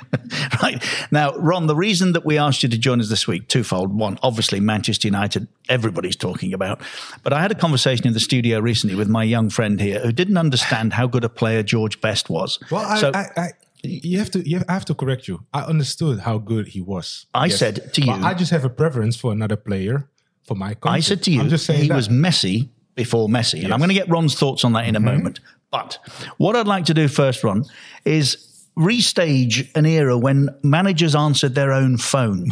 [0.63, 0.83] Right.
[1.11, 3.93] Now, Ron, the reason that we asked you to join us this week, twofold.
[3.97, 6.81] One, obviously, Manchester United, everybody's talking about.
[7.23, 10.11] But I had a conversation in the studio recently with my young friend here who
[10.11, 12.57] didn't understand how good a player George Best was.
[12.71, 13.47] Well, I, so I, I,
[13.83, 14.49] you have to.
[14.49, 15.45] You have, I have to correct you.
[15.53, 17.27] I understood how good he was.
[17.35, 20.09] I said to you- But I just have a preference for another player
[20.43, 20.97] for my country.
[20.97, 21.95] I said to you, I'm just saying he that.
[21.95, 23.63] was Messi before Messi.
[23.63, 25.05] And I'm going to get Ron's thoughts on that in a Mm-hmm.
[25.17, 25.39] moment.
[25.71, 25.99] But
[26.37, 27.63] what I'd like to do first, Ron,
[28.05, 28.45] is
[28.77, 32.49] restage an era when managers answered their own phone.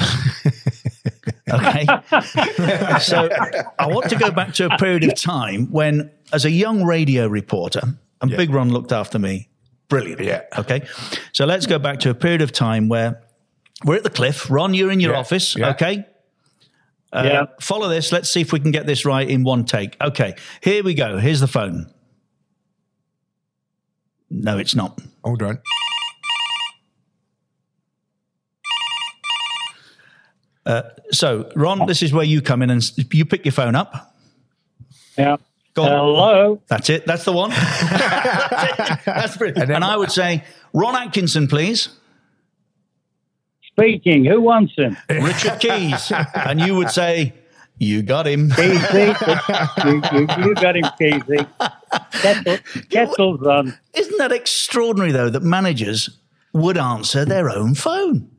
[1.52, 1.86] okay.
[3.00, 3.30] so
[3.80, 7.28] I want to go back to a period of time when, as a young radio
[7.28, 7.82] reporter,
[8.22, 9.48] and Big Ron looked after me
[9.90, 10.28] brilliantly.
[10.28, 10.42] Yeah.
[10.58, 10.82] Okay.
[11.34, 13.24] So let's go back to a period of time where
[13.86, 14.50] we're at the cliff.
[14.50, 15.20] Ron, you're in your Yeah.
[15.20, 15.56] office.
[15.56, 15.70] Yeah.
[15.70, 16.06] Okay.
[17.14, 17.46] Uh, Yeah.
[17.62, 18.12] Follow this.
[18.12, 19.96] Let's see if we can get this right in one take.
[20.02, 21.18] Okay, here we go.
[21.20, 21.92] Here's the phone.
[24.30, 25.00] No, it's not.
[25.24, 25.60] Hold on.
[30.66, 34.16] Uh, so, Ron, this is where you come in and you pick your phone up.
[35.18, 35.38] yeah.
[35.74, 35.90] Go on.
[35.90, 36.62] Hello.
[36.68, 37.06] That's it.
[37.06, 37.52] That's the one.
[39.06, 39.72] That's brilliant.
[39.72, 41.90] And, I would say, Ron Atkinson, please.
[43.68, 44.98] Speaking, who wants him?
[45.08, 46.12] Richard Keys.
[46.34, 47.36] and you would say,
[47.78, 48.50] you got him.
[48.50, 49.86] Keysy.
[49.86, 51.48] you, you, you got him, Keysy.
[52.12, 52.58] Kettle,
[52.90, 53.74] kettle's on.
[53.94, 56.10] Isn't that extraordinary, though, that managers
[56.54, 58.30] would answer their own phone?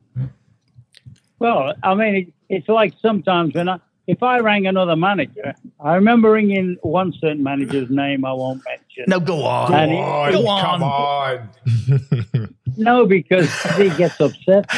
[1.39, 5.95] Well, I mean, it, it's like sometimes when I, if I rang another manager, I
[5.95, 9.05] remember ringing one certain manager's name I won't mention.
[9.07, 9.73] No, go on.
[9.73, 11.49] And he- go Come on.
[11.49, 12.55] on.
[12.77, 14.65] No, because he gets upset.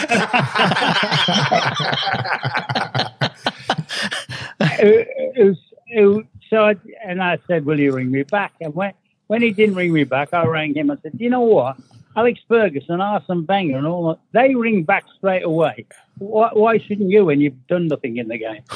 [4.59, 5.57] It- it was-
[5.87, 8.93] it was- so, I, and I said, "Will you ring me back?" And when
[9.27, 10.91] when he didn't ring me back, I rang him.
[10.91, 11.77] I said, "You know what?
[12.15, 15.85] Alex Ferguson, Arsene Wenger, and all that, they ring back straight away.
[16.19, 18.61] Why, why shouldn't you when you've done nothing in the game?"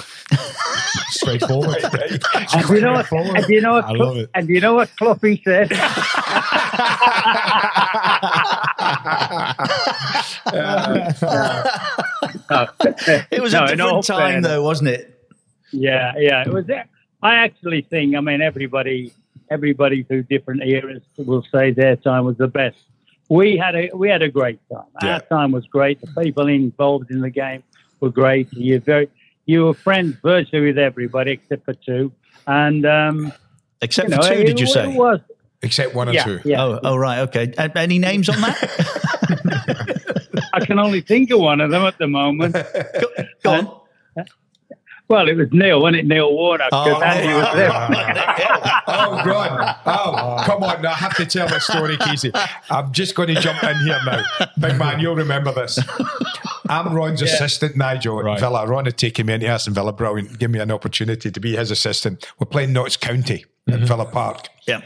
[1.10, 1.78] Straightforward.
[2.56, 3.06] And you know what?
[3.06, 3.38] Straightforward.
[3.38, 3.86] And you know what?
[3.86, 4.30] I love it.
[4.34, 5.72] And you know what Cloppy said?
[13.32, 14.48] It was No, a different time, fairness.
[14.48, 15.32] though, wasn't it?
[15.72, 16.66] Yeah, yeah, it was.
[17.22, 18.16] I actually think.
[18.16, 19.14] I mean, everybody,
[19.50, 22.78] everybody through different eras will say their time was the best.
[23.30, 24.84] We had a we had a great time.
[25.02, 25.16] Yeah.
[25.16, 26.00] Our time was great.
[26.02, 27.64] The people involved in the game
[28.00, 28.52] were great.
[28.54, 29.10] You very
[29.48, 32.12] you were friends virtually with everybody except for two.
[32.48, 33.34] And um,
[33.82, 34.96] Except you know, for two, it- did you it say?
[34.96, 35.20] was
[35.64, 36.40] Except one or Yeah, two.
[36.46, 36.64] yeah.
[36.64, 37.52] Oh, oh, right, okay.
[37.58, 40.50] Uh, any names on that?
[40.54, 42.54] I can only think of one of them at the moment.
[43.44, 44.26] Go on.
[45.08, 46.06] Well, it was Neil, wasn't it?
[46.08, 46.72] Neil Warnock.
[46.72, 47.72] 'cause Oh, Andy was there.
[48.88, 49.76] Oh, God.
[49.86, 50.82] Oh, come on.
[50.82, 52.32] Now, I have to tell this story, Casey.
[52.70, 54.24] I'm just going to jump in here now.
[54.60, 55.80] Big man, you'll remember this.
[56.70, 58.40] I'm Ron's assistant, Nigel, at Right.
[58.40, 58.66] Villa.
[58.68, 60.38] Ron had taken me into Aston Villa, brilliant.
[60.40, 62.26] Give me an opportunity to be his assistant.
[62.40, 64.14] We're playing Notts County at Villa mm-hmm.
[64.14, 64.50] Park.
[64.68, 64.82] Yeah.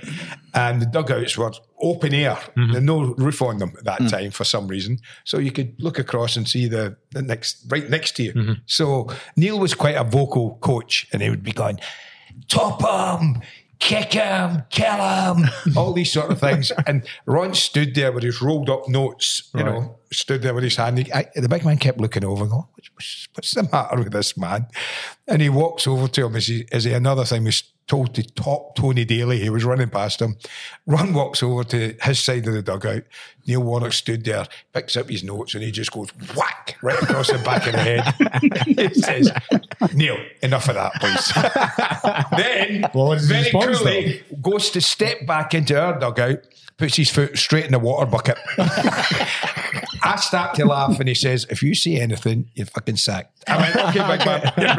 [0.53, 2.35] And the dugouts were open air.
[2.35, 2.71] Mm-hmm.
[2.71, 4.09] There's no roof on them at that mm.
[4.09, 4.99] time for some reason.
[5.25, 8.33] So you could look across and see the, the next, right next to you.
[8.33, 8.53] Mm-hmm.
[8.65, 11.79] So Neil was quite a vocal coach and he would be going,
[12.47, 13.41] top him,
[13.79, 16.71] kick him, kill him, all these sort of things.
[16.87, 20.75] And Ron stood there with his rolled up notes, you know, stood there with his
[20.75, 20.97] hand.
[20.97, 24.11] He, I, the big man kept looking over and going, what's, what's, the matter with
[24.11, 24.67] this man?
[25.27, 28.23] And he walks over to him as he, as he another thing was told to
[28.23, 29.39] top Tony Daley.
[29.39, 30.37] He was running past him.
[30.85, 33.03] Ron walks over to his side of the dugout.
[33.47, 37.31] Neil Warnock stood there, picks up his notes, and he just goes whack right across
[37.31, 38.65] the back of the head.
[38.91, 39.31] he says,
[39.93, 41.33] Neil, enough of that, please.
[42.37, 47.37] then, was very response, coolly, goes to step back into our dugout, puts his foot
[47.37, 48.37] straight in the water bucket.
[50.03, 53.43] I start to laugh, and he says, If you see anything, you're fucking sacked.
[53.47, 54.41] I went, Okay, big man.
[54.59, 54.75] Get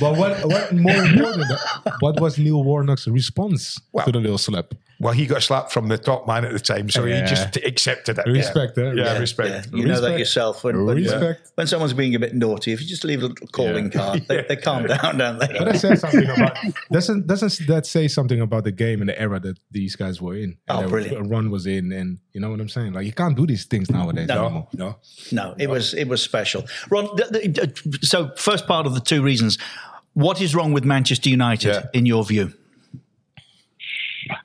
[0.00, 1.52] But what, what more important,
[2.00, 4.72] what was Neil Warnock's response Well- to the little slap?
[5.02, 7.22] Well, he got slapped from the top man at the time, so Yeah.
[7.22, 8.26] he just accepted it.
[8.26, 8.84] Respect, yeah.
[8.84, 8.92] eh?
[8.94, 9.68] Yeah, Yeah, respect.
[9.72, 10.62] You know that yourself.
[10.62, 11.52] When, when, Respect.
[11.54, 14.42] when someone's being a bit naughty, if you just leave a little calling card, they,
[14.48, 15.46] they calm down, don't they?
[15.46, 16.54] But that says something about
[16.92, 20.36] doesn't doesn't that say something about the game and the era that these guys were
[20.36, 20.58] in?
[20.68, 21.30] Oh, and that brilliant.
[21.30, 22.92] Run was in, and you know what I'm saying.
[22.92, 24.28] Like you can't do these things nowadays.
[24.28, 24.44] No.
[24.44, 24.68] anymore.
[24.74, 24.96] No.
[25.32, 26.64] No, it was it was special.
[26.90, 29.56] Ron, th- th- th- so first part of the two reasons.
[30.12, 31.82] What is wrong with Manchester United Yeah.
[31.94, 32.52] in your view?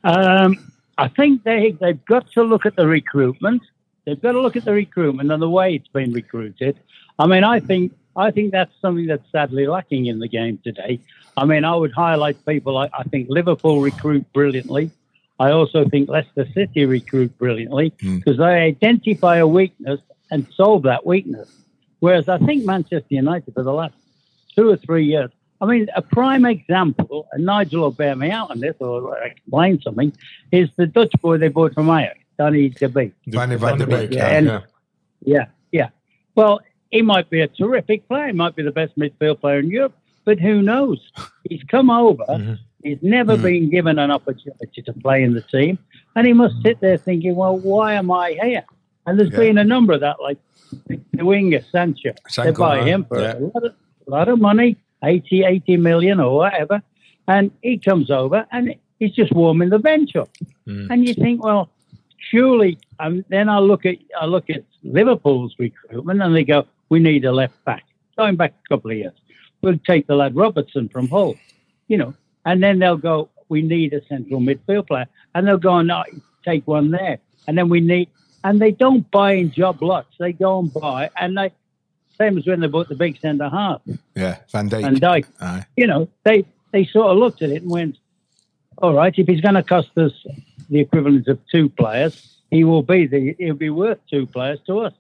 [0.04, 3.64] Um, I think they they've got to look at the recruitment.
[4.06, 6.80] They've got to look at the recruitment and the way it's been recruited.
[7.18, 11.00] I mean, I think I think that's something that's sadly lacking in the game today.
[11.38, 12.74] I mean, I would highlight people.
[12.74, 14.92] like I think Liverpool recruit brilliantly.
[15.40, 20.00] I also think Leicester City recruit brilliantly because they identify a weakness
[20.32, 21.50] and solve that weakness.
[22.00, 23.96] Whereas I think Manchester United for the last
[24.56, 25.32] two or three years.
[25.62, 29.82] I mean, a prime example, and Nigel will bear me out on this or explain
[29.82, 30.14] something,
[30.52, 33.14] is the Dutch boy they bought from Ajax, Danny De Beek.
[33.28, 34.14] Vanny van der Beek.
[34.14, 34.62] Yeah, Yeah.
[35.22, 35.90] Yeah, yeah.
[36.36, 36.60] Well,
[36.92, 38.28] he might be a terrific player.
[38.28, 41.00] He might be the best midfield player in Europe, but who knows?
[41.50, 42.26] He's come over.
[42.30, 42.54] Mm-hmm.
[42.84, 43.44] He's never mm-hmm.
[43.44, 45.80] been given an opportunity to play in the team,
[46.16, 48.64] and he must sit there thinking, "Well, why am I here?"
[49.08, 49.38] And there's Yeah.
[49.40, 50.38] been a number of that, like
[50.88, 52.14] the winger Sancho.
[52.38, 53.38] they buy him for Yeah.
[53.38, 53.74] a lot of,
[54.08, 56.82] lot of money, 80, 80 million or whatever,
[57.28, 60.30] and he comes over and he's just warming the bench up.
[60.66, 61.70] And you think, well,
[62.30, 62.78] surely.
[63.00, 67.26] Um, then I look at I look at Liverpool's recruitment, and they go, "We need
[67.26, 67.84] a left back."
[68.18, 69.14] Going back a couple of years,
[69.62, 71.36] we'll take the lad Robertson from Hull,
[71.88, 72.14] you know,
[72.46, 76.04] and then they'll go, "We need a central midfield player," and they'll go, "No,
[76.44, 78.10] take one there," and then we need,
[78.44, 80.16] and they don't buy in job lots.
[80.18, 81.52] They go and buy, and they
[82.18, 83.82] same as when they bought the big centre half
[84.16, 84.86] Yeah, Van Dijk.
[84.86, 85.28] and Dyke.
[85.42, 85.66] Aye.
[85.78, 87.98] You know, they they sort of looked at it and went,
[88.78, 90.14] "All right, if he's going to cost us
[90.70, 94.80] the equivalent of two players, he will be the he'll be worth two players to
[94.80, 94.94] us,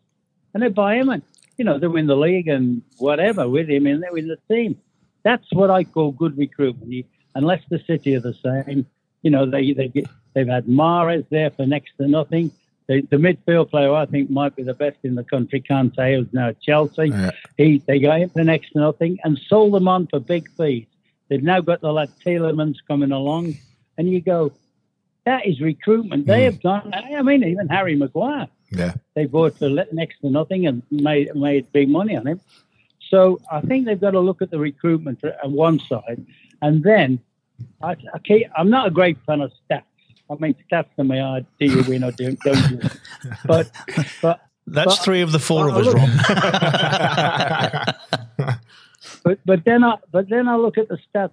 [0.53, 1.21] and they buy him and
[1.57, 4.77] you know they win the league and whatever with him and they win the team.
[5.23, 6.91] That's what I call good recruitment.
[6.91, 7.03] You,
[7.35, 8.85] Leicester City are the same,
[9.23, 12.51] you know they they get, they've had Mahrez there for next to nothing.
[12.87, 16.31] The, the midfield player I think might be the best in the country, Kante, who's
[16.33, 17.07] now at Chelsea.
[17.07, 17.31] Yeah.
[17.57, 20.85] He they got him for next to nothing and sold them on for big fees.
[21.29, 23.55] They've now got the lad Tielemans coming along,
[23.97, 24.51] and you go,
[25.25, 26.27] that is recruitment.
[26.27, 26.53] They hmm.
[26.53, 26.93] have done.
[26.93, 28.93] I mean, even Harry Maguire, Yeah.
[29.15, 32.39] they bought for next to nothing and made made big money on him.
[33.09, 36.23] So I think they've got to look at the recruitment on one side,
[36.61, 37.19] and then
[37.81, 39.83] I, I can't, I'm not a great fan of stats.
[40.29, 42.79] I mean, stats to me are do you win or don't, don't you?
[43.45, 43.69] But
[44.21, 47.85] but That's but- three of the four of us, look- Ron.
[49.23, 51.31] But but then I but then I look at the stats,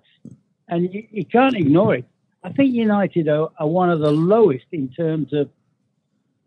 [0.68, 2.04] and you, you can't ignore it.
[2.44, 5.48] I think United are, are one of the lowest in terms of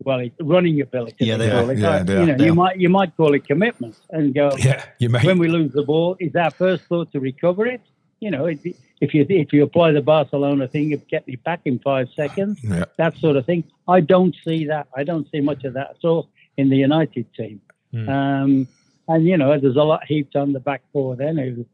[0.04, 1.24] well, running ability.
[1.24, 1.72] Yeah, they are.
[1.72, 1.78] it.
[1.78, 2.54] Yeah, Uh, they you know, They you are.
[2.54, 4.50] might you might call it commitment and go.
[4.58, 5.24] Yeah, you might.
[5.24, 7.80] When we lose the ball, is our first thought to recover it?
[8.20, 8.64] You know, if,
[9.00, 12.58] if you if you apply the Barcelona thing you get me back in five seconds,
[12.62, 12.84] Yeah.
[12.96, 13.64] that sort of thing.
[13.88, 14.88] I don't see that.
[14.96, 17.60] I don't see much of that at all in the United team.
[18.08, 18.68] Um,
[19.08, 21.16] and you know, there's a lot heaped on the back four.
[21.16, 21.66] Then who,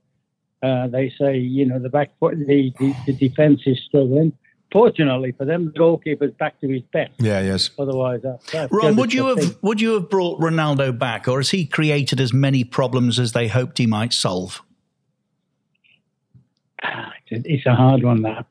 [0.67, 4.33] uh, they say, you know, the back four, the, the the defense is struggling.
[4.73, 7.13] Fortunately for them, the goalkeeper's back to his best.
[7.19, 7.71] Yeah, yes.
[7.79, 9.45] Otherwise, that's, that's Ron, would you thing.
[9.49, 13.33] have would you have brought Ronaldo back, or has he created as many problems as
[13.33, 14.63] they hoped he might solve?
[17.31, 18.23] It's a- hard one.
[18.23, 18.47] That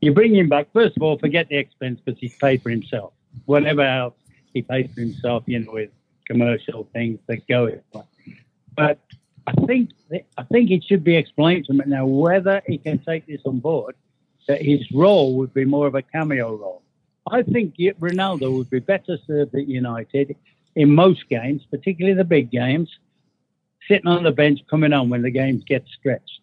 [0.00, 0.68] you bring him back.
[0.72, 3.12] First of all, forget the expense because he's paid for himself.
[3.46, 4.14] Whatever else
[4.54, 5.90] he paid for himself, you know, with
[6.26, 7.70] commercial things that go.
[8.76, 8.98] But
[9.46, 9.90] I think
[10.38, 13.58] I think it should be explained to him now whether he can take this on
[13.58, 13.94] board.
[14.48, 16.82] That his role would be more of a cameo role.
[17.30, 20.34] I think Ronaldo would be better served at United
[20.74, 22.88] in most games, particularly the big games,
[23.86, 26.39] sitting on the bench, coming on when the games get stretched.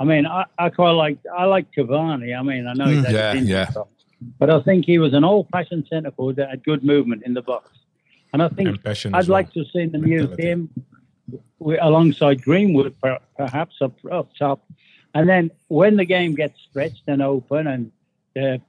[0.00, 2.36] I mean, I, I quite like I like Cavani.
[2.36, 3.70] I mean, I know he's Mm, yeah, yeah.
[4.38, 7.42] but I think he was an old-fashioned centre forward that had good movement in the
[7.42, 7.70] box.
[8.32, 9.38] And I think passion I'd as well.
[9.38, 10.70] like to see them use him
[11.80, 12.94] alongside Greenwood,
[13.36, 14.64] perhaps up, up top.
[15.14, 17.92] And then when the game gets stretched and open, and
[18.34, 18.60] the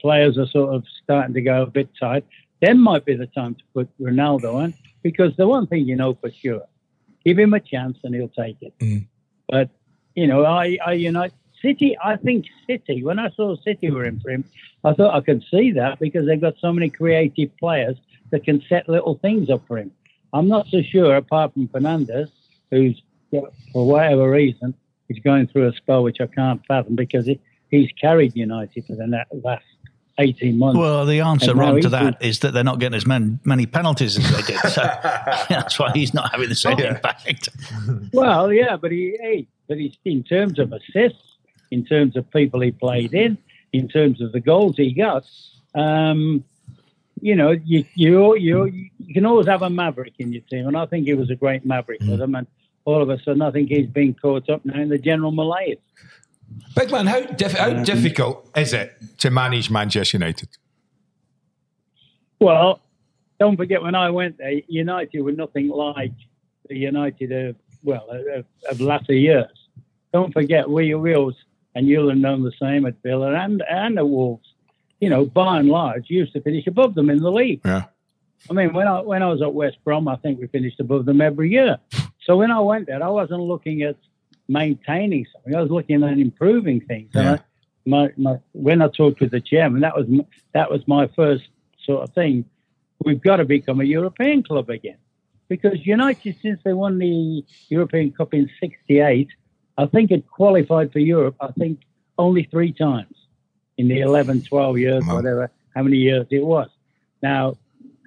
[0.00, 2.24] players are sort of starting to go a bit tight,
[2.60, 4.74] then might be the time to put Ronaldo on.
[5.02, 6.62] Because the one thing you know for sure,
[7.24, 8.74] give him a chance and he'll take it.
[9.48, 9.70] But
[10.20, 11.28] you know, I, I, you know,
[11.62, 11.96] City.
[12.04, 13.02] I think City.
[13.02, 14.44] When I saw City were in for him,
[14.84, 17.96] I thought I could see that because they've got so many creative players
[18.30, 19.90] that can set little things up for him.
[20.34, 22.30] I'm not so sure, apart from Fernandes,
[22.70, 23.00] who's
[23.72, 24.74] for whatever reason
[25.08, 27.40] is going through a spell which I can't fathom because he,
[27.70, 29.64] he's carried United for the last
[30.20, 30.78] 18 months.
[30.78, 33.66] Well, the answer, And Ron, to that is that they're not getting as many, many
[33.66, 34.60] penalties as they did.
[34.70, 34.82] So
[35.48, 37.48] that's why he's not having the same impact.
[38.12, 41.36] Well, yeah, but he, hey, but he's in terms of assists,
[41.70, 43.38] in terms of people he played in,
[43.72, 45.24] in terms of the goals he got.
[45.74, 46.44] Um,
[47.20, 48.64] you know, you you you
[48.98, 51.36] you can always have a maverick in your team, and I think he was a
[51.36, 52.34] great maverick for them.
[52.34, 52.46] And
[52.84, 55.78] all of a sudden, I think he's been caught up now in the general malaise.
[56.74, 60.48] Big man, how, diff- how uh, difficult is it to manage Manchester United?
[62.40, 62.80] Well,
[63.38, 66.12] don't forget when I went there, United were nothing like
[66.68, 69.50] the United of well of, of latter years.
[70.12, 71.36] Don't forget we we always
[71.74, 74.46] and you'll have known the same at Villa and and the Wolves.
[75.00, 77.62] You know, by and large, used to finish above them in the league.
[77.64, 77.84] Yeah.
[78.48, 81.06] I mean, when I when I was at West Brom, I think we finished above
[81.06, 81.78] them every year.
[82.24, 83.96] So when I went there, I wasn't looking at
[84.50, 85.54] maintaining something.
[85.54, 87.10] I was looking at improving things.
[87.14, 87.38] And I,
[87.86, 90.06] my, my, when I talked with the chairman, that was
[90.52, 91.44] that was my first
[91.84, 92.44] sort of thing.
[93.04, 94.98] We've got to become a European club again
[95.48, 99.28] because United, since they won the European Cup in '68,
[99.78, 101.36] I think it qualified for Europe.
[101.40, 101.80] I think
[102.18, 103.14] only three times
[103.78, 106.68] in the 11, 12 years, whatever, how many years it was.
[107.22, 107.56] Now,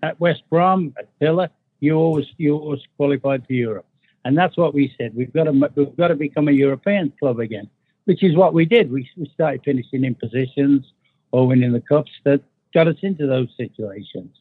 [0.03, 3.87] at West Brom, at Villa, you always you always qualified for Europe,
[4.25, 5.15] and that's what we said.
[5.15, 7.69] We've got to we've got to become a European club again,
[8.05, 8.91] which is what we did.
[8.91, 10.91] We, we started finishing in positions
[11.31, 12.41] or winning the cups that
[12.73, 14.35] got us into those situations.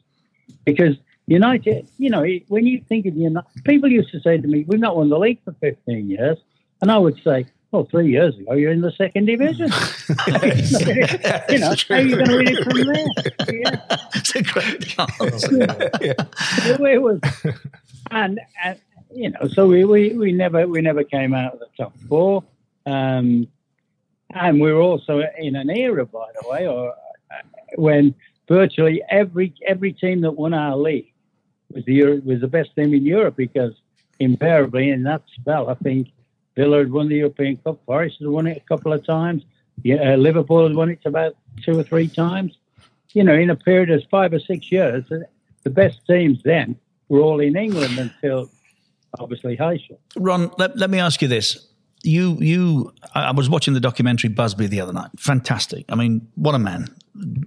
[0.65, 0.95] Because
[1.27, 4.79] United, you know, when you think of United, people used to say to me, "We've
[4.79, 6.37] not won the league for 15 years,"
[6.81, 9.69] and I would say, "Well, three years ago, you're in the second division."
[11.49, 13.05] you know, how are you going to win it from there?
[13.63, 13.97] Yeah.
[14.15, 15.47] It's a great answer.
[16.85, 17.19] it was,
[18.11, 18.79] and, and
[19.15, 22.43] you know, so we, we, we never we never came out of the top four,
[22.85, 23.47] um,
[24.31, 27.35] and we were also in an era, by the way, or uh,
[27.75, 28.15] when
[28.47, 31.11] virtually every every team that won our league
[31.71, 33.73] was the was the best team in Europe because
[34.19, 36.09] invariably in that spell, I think
[36.55, 39.43] Villa had won the European Cup, Forest had won it a couple of times,
[39.81, 42.57] yeah, uh, Liverpool had won it about two or three times.
[43.13, 45.05] You know, in a period of five or six years,
[45.63, 46.75] the best teams then
[47.09, 48.49] were all in England until
[49.19, 49.97] obviously Heysel.
[50.15, 51.67] Ron, let, let me ask you this.
[52.03, 55.11] You, you, I was watching the documentary Busby the other night.
[55.17, 55.85] Fantastic.
[55.87, 56.93] I mean, what a man.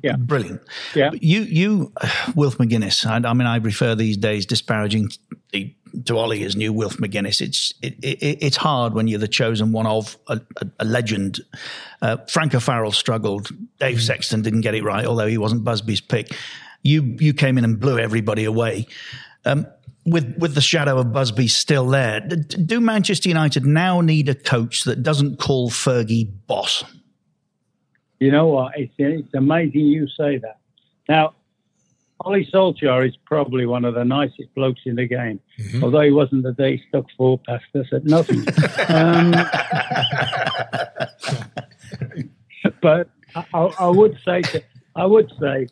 [0.03, 0.17] Yeah.
[0.17, 0.62] Brilliant.
[0.95, 1.11] Yeah.
[1.11, 1.93] But you, you,
[2.35, 5.11] Wilf McGuinness, I, I mean, I refer these days disparaging
[5.53, 7.43] to Ole as new Wilf McGuinness.
[7.43, 11.41] It's, it, it, it's hard when you're the chosen one of a, a, a legend.
[12.01, 13.51] Uh, Frank O'Farrell struggled.
[13.79, 16.35] Dave Sexton didn't get it right, although he wasn't Busby's pick.
[16.83, 18.87] You, you came in and blew everybody away.
[19.45, 19.67] Um,
[20.07, 24.85] with with the shadow of Busby still there, do Manchester United now need a coach
[24.85, 26.85] that doesn't call Fergie boss?
[28.21, 28.79] You know what?
[28.79, 30.59] It's, it's amazing you say that.
[31.09, 31.35] Now,
[32.25, 35.85] Ole Solskjaer is probably one of the nicest blokes in the game, mm-hmm.
[35.85, 38.39] although he wasn't the day he stuck four past us at nothing.
[38.89, 39.33] um,
[42.81, 43.45] but I,
[43.79, 44.63] I, would say, to,
[44.95, 45.69] I would say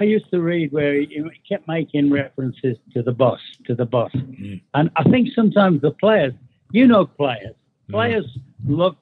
[0.00, 4.10] I used to read where he kept making references to the boss, to the boss.
[4.12, 4.62] Mm.
[4.72, 6.32] And I think sometimes the players,
[6.72, 7.54] you know, players,
[7.86, 7.92] mm.
[7.92, 8.24] players
[8.66, 8.96] look,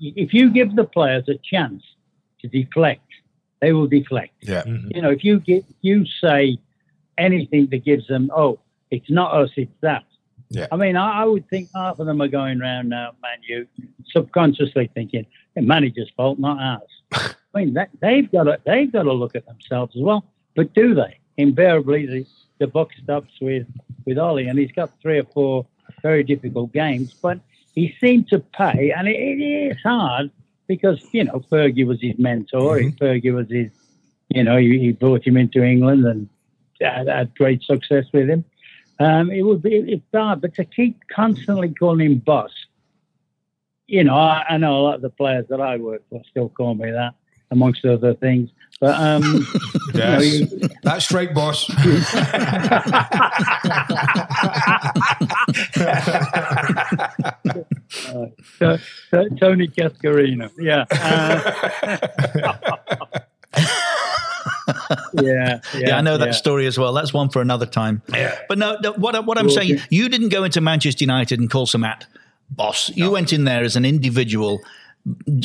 [0.00, 1.82] if you give the players a chance
[2.40, 3.04] to deflect,
[3.60, 4.32] they will deflect.
[4.40, 4.62] Yeah.
[4.62, 4.88] Mm-hmm.
[4.94, 6.56] You know, if you get, you say
[7.18, 8.58] anything that gives them, oh,
[8.90, 10.04] it's not us, it's that.
[10.48, 10.66] Yeah.
[10.72, 13.66] I mean, I, I, would think half of them are going around now, Man U,
[14.06, 17.34] subconsciously thinking, the manager's fault, not ours.
[17.54, 20.24] I mean, that, they've got to they've got to look at themselves as well.
[20.54, 21.18] But do they?
[21.36, 22.26] Invariably, the,
[22.58, 23.66] the buck stops with
[24.04, 25.66] with Ole, and he's got three or four
[26.02, 27.14] very difficult games.
[27.14, 27.40] But
[27.74, 30.30] he seemed to pay, and it, it is hard
[30.66, 32.78] because you know Fergie was his mentor.
[32.78, 33.04] Mm-hmm.
[33.04, 33.70] Fergie was his,
[34.28, 36.28] you know, he, he, brought him into England and
[36.80, 38.44] had, had great success with him.
[38.98, 42.52] Um, it would be it's hard, but to keep constantly calling him boss,
[43.86, 46.48] you know, I, I know a lot of the players that I work for still
[46.48, 47.14] call me that
[47.52, 48.50] amongst other things.
[48.80, 49.22] But um,
[49.94, 49.94] yes.
[49.94, 51.70] you know, you, that's straight, boss.
[51.70, 51.76] uh,
[58.58, 58.78] so,
[59.10, 60.84] so, Tony Cascarino, yeah.
[60.90, 61.98] Uh,
[62.34, 62.58] yeah,
[65.22, 66.32] yeah, yeah, I know that yeah.
[66.32, 66.92] story as well.
[66.92, 68.02] That's one for another time.
[68.12, 68.36] Yeah.
[68.48, 71.66] But no, no what, what I'm saying, you didn't go into Manchester United and call
[71.66, 72.06] some at
[72.50, 72.90] boss.
[72.96, 73.12] You no.
[73.12, 74.60] went in there as an individual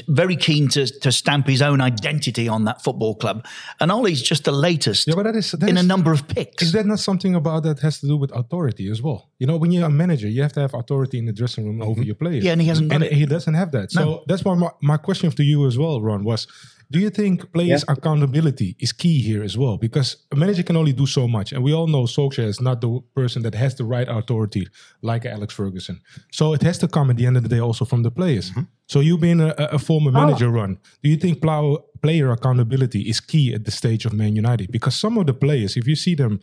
[0.08, 3.46] very keen to, to stamp his own identity on that football club.
[3.80, 6.28] And Ole's just the latest yeah, but that is, that in is, a number of
[6.28, 6.64] picks.
[6.64, 9.30] Is that not something about that has to do with authority as well?
[9.40, 11.80] You know, when you're a manager, you have to have authority in the dressing room
[11.80, 11.90] mm-hmm.
[11.90, 12.44] over your players.
[12.44, 13.14] Yeah, and he hasn't and it.
[13.14, 13.92] he doesn't have that.
[13.92, 14.24] So no.
[14.28, 16.48] that's why my, my question to you as well, Ron, was
[16.90, 17.94] do you think players' yeah.
[17.94, 19.78] accountability is key here as well?
[19.78, 22.80] Because a manager can only do so much, and we all know Solskjaer is not
[22.80, 24.68] the person that has the right authority
[25.02, 26.00] like Alex Ferguson.
[26.32, 28.52] So it has to come at the end of the day also from the players.
[28.52, 28.62] Mm-hmm.
[28.88, 30.52] So you being a, a former manager, oh.
[30.52, 34.72] Ron, do you think plow, player accountability is key at the stage of Man United?
[34.72, 36.40] Because some of the players, if you see them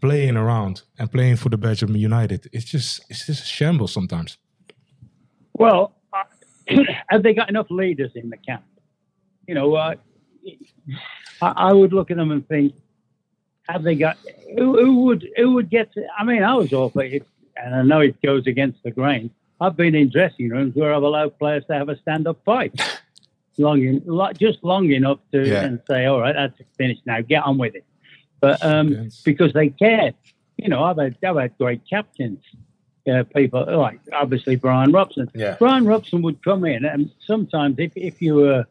[0.00, 3.46] playing around and playing for the badge of Man United, it's just it's just a
[3.46, 4.36] shambles sometimes.
[5.54, 6.24] Well, uh,
[7.08, 8.64] have they got enough leaders in the camp?
[9.48, 9.94] You know, uh,
[11.42, 12.74] I, I, would look at them and think,
[13.68, 14.18] have they got
[14.56, 15.92] who, who would who would get?
[15.94, 17.26] To, I mean, I was all for it,
[17.56, 19.30] and I know it goes against the grain.
[19.60, 22.80] I've been in dressing rooms where I've allowed players to have a stand-up fight,
[23.58, 24.02] long in,
[24.38, 25.64] just long enough to yeah.
[25.64, 27.22] and say, "All right, that's finished now.
[27.22, 27.84] Get on with it."
[28.40, 29.22] But um, yes.
[29.22, 30.14] because they cared,
[30.58, 32.44] you know, I've had, I've had great captains,
[33.10, 35.30] uh, people like obviously Brian Robson.
[35.34, 35.56] Yeah.
[35.58, 38.66] Brian Robson would come in, and sometimes if if you were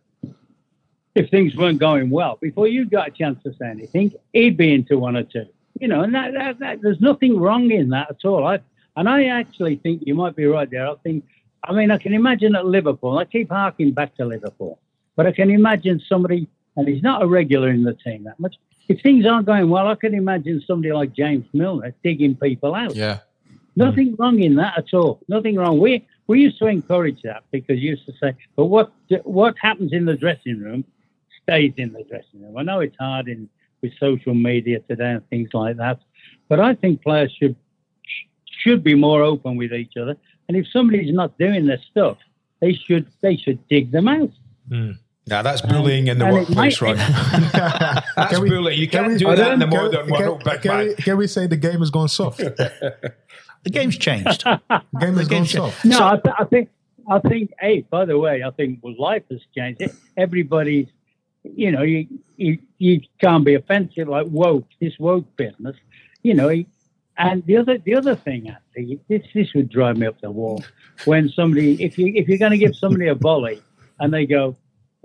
[1.17, 4.73] if things weren't going well, before you got a chance to say anything, he'd be
[4.73, 5.45] into one or two.
[5.79, 8.45] You know, and that, that, that, there's nothing wrong in that at all.
[8.45, 8.59] I,
[8.95, 10.87] and I actually think you might be right there.
[10.87, 11.25] I think,
[11.63, 13.17] I mean, I can imagine at Liverpool.
[13.17, 14.79] I keep harking back to Liverpool,
[15.15, 18.55] but I can imagine somebody, and he's not a regular in the team that much.
[18.87, 22.95] If things aren't going well, I can imagine somebody like James Milner digging people out.
[22.95, 23.19] Yeah.
[23.75, 24.19] Nothing mm.
[24.19, 25.19] wrong in that at all.
[25.27, 25.79] Nothing wrong.
[25.79, 28.91] We we used to encourage that because you used to say, but what
[29.23, 30.83] what happens in the dressing room
[31.47, 32.57] stays in the dressing room.
[32.57, 33.49] I know it's hard in
[33.81, 35.99] with social media today and things like that,
[36.49, 37.55] but I think players should
[38.45, 40.15] should be more open with each other.
[40.47, 42.17] And if somebody's not doing their stuff,
[42.59, 44.31] they should they should dig them out.
[44.69, 44.97] Mm.
[45.27, 46.95] Now that's bullying um, in the workplace, right?
[48.15, 48.79] that's we, bullying.
[48.79, 50.43] You can't we, do that in the modern world.
[50.43, 52.37] Can, can, we, can we say the game has gone soft?
[52.37, 53.13] the
[53.69, 54.43] game's changed.
[54.45, 55.85] the game has the gone soft.
[55.85, 56.69] No, so, I, th- I think
[57.09, 57.51] I think.
[57.59, 59.81] Hey, by the way, I think well, life has changed.
[60.15, 60.87] Everybody's
[61.55, 65.75] you know, you, you you can't be offensive like woke this woke business.
[66.23, 66.49] You know,
[67.17, 70.63] and the other the other thing, Andy, this this would drive me up the wall
[71.05, 73.63] when somebody if you if you're going to give somebody a volley
[73.99, 74.55] and they go,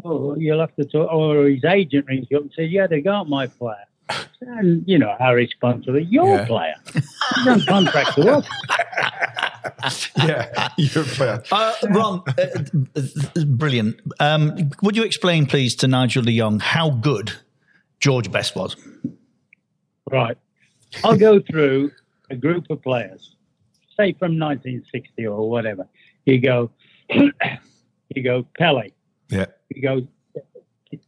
[0.04, 3.00] oh, you'll have to talk, or his agent rings you up and says, yeah, they
[3.00, 3.76] got my player.
[4.42, 6.46] And you know how responsible your Yeah.
[6.46, 6.74] player.
[6.94, 8.46] He's on contract to us.
[10.16, 11.42] yeah, you're player.
[11.50, 12.64] Uh, Ron, uh,
[12.96, 14.00] uh, brilliant.
[14.20, 17.32] Um, would you explain, please, to Nigel de Jong how good
[18.00, 18.76] George Best was?
[20.10, 20.36] Right.
[21.04, 21.92] I'll go through
[22.30, 23.36] a group of players,
[23.96, 25.86] say from 1960 or whatever.
[26.24, 26.70] You go,
[27.10, 28.90] you go Pele.
[29.28, 29.46] Yeah.
[29.70, 30.06] You go,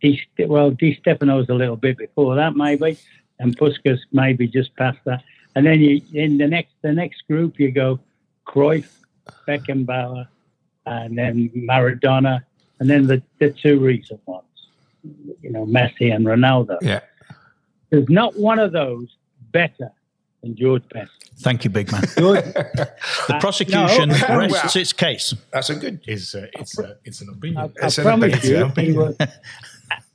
[0.00, 2.98] Di, well, Di Stefano's a little bit before that, maybe,
[3.38, 5.22] and Puskas maybe just past that.
[5.55, 8.00] And then you in the next the next group you go
[8.47, 8.88] Cruyff,
[9.49, 10.26] Beckenbauer,
[10.86, 12.45] and then Maradona,
[12.78, 14.45] and then the, the two recent ones,
[15.40, 16.78] you know, Messi and Ronaldo.
[16.82, 17.01] Yeah.
[17.90, 19.09] There's not one of those
[19.53, 19.92] better
[20.42, 21.11] than George Best.
[21.38, 22.03] Thank you, big man.
[22.16, 22.45] George,
[23.28, 24.38] The prosecution no.
[24.38, 25.34] rests its case.
[25.53, 26.01] That's a good.
[26.07, 27.72] It's uh, it's uh, it's an opinion.
[27.82, 29.16] I promise you, he was,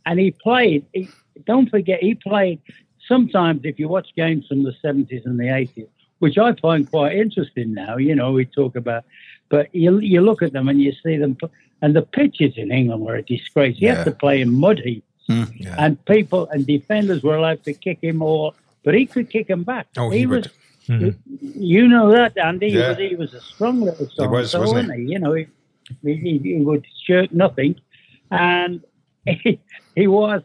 [0.06, 0.86] and he played.
[0.94, 1.10] He,
[1.46, 2.62] don't forget, he played.
[3.08, 5.88] Sometimes, if you watch games from the seventies and the eighties,
[6.20, 9.04] which I find quite interesting now, you know, we talk about,
[9.50, 11.38] but you you look at them and you see them,
[11.82, 13.76] and the pitches in England were a disgrace.
[13.80, 13.96] You Yeah.
[13.96, 15.44] had to play in mud heaps, hmm,
[15.78, 18.54] and people and defenders were allowed to kick him all,
[18.84, 19.88] but he could kick him back.
[19.98, 20.48] Oh, he was.
[20.88, 21.04] Hmm.
[21.04, 21.16] would.
[21.42, 22.70] You know that, Andy.
[22.72, 22.90] He, Yeah.
[22.90, 24.32] was, he was a strong little son.
[24.32, 25.12] was, so, wasn't wasn't he?
[25.14, 25.46] You know, he,
[26.04, 27.76] he, he would shirk nothing.
[28.32, 28.82] And
[29.26, 29.60] he,
[29.96, 30.42] he was,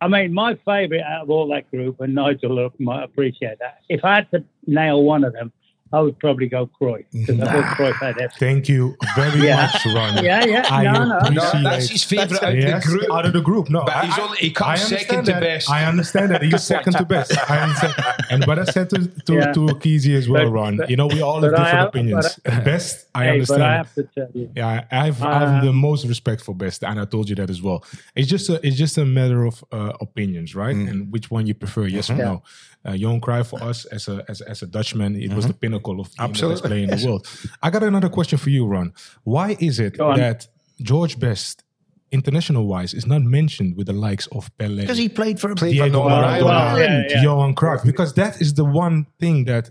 [0.00, 3.78] I mean, my favourite out of all that group, and Nigel Look might appreciate that.
[3.88, 5.52] If I had to nail one of them,
[5.92, 8.30] I would probably go Croy because I thought Cruyff had everything.
[8.40, 9.70] Thank you very Yeah.
[9.72, 10.24] much, Ron.
[10.24, 10.66] Yeah, yeah.
[10.68, 11.18] I No, no.
[11.30, 13.12] No, that's his favourite out of the group.
[13.12, 13.84] Out of the group, no.
[13.84, 15.40] But I- he's only- he comes understand second to that.
[15.40, 15.70] best.
[15.70, 17.30] I understand that he's second to best.
[17.48, 17.94] I understand.
[18.28, 19.52] And what I said to to, Yeah.
[19.52, 20.76] to Keysy as well, But- Ron.
[20.78, 22.40] but- you know, we all have different have- opinions.
[22.44, 23.60] but best, I hey, understand.
[23.60, 24.50] but I have to tell you.
[24.56, 27.36] Yeah, I have, I have Um, the most respect for Best, and I told you
[27.36, 27.84] that as well.
[28.16, 30.74] It's just a, it's just a matter of uh, opinions, right?
[30.74, 32.24] And which one you prefer, yes or Yeah.
[32.24, 32.42] no.
[32.86, 36.00] Uh, Johan Cruyff for us as a as, as a Dutchman, it was the pinnacle
[36.00, 37.26] of being the best player in the world.
[37.62, 38.92] I got another question for you, Ron.
[39.22, 40.46] Why is it that
[40.82, 41.64] George Best,
[42.12, 44.82] international wise, is not mentioned with the likes of Pele?
[44.82, 47.22] Because he played for a Played for Diego Northern Maradona, yeah, yeah.
[47.22, 49.70] Johan Cruyff, because that is the one thing that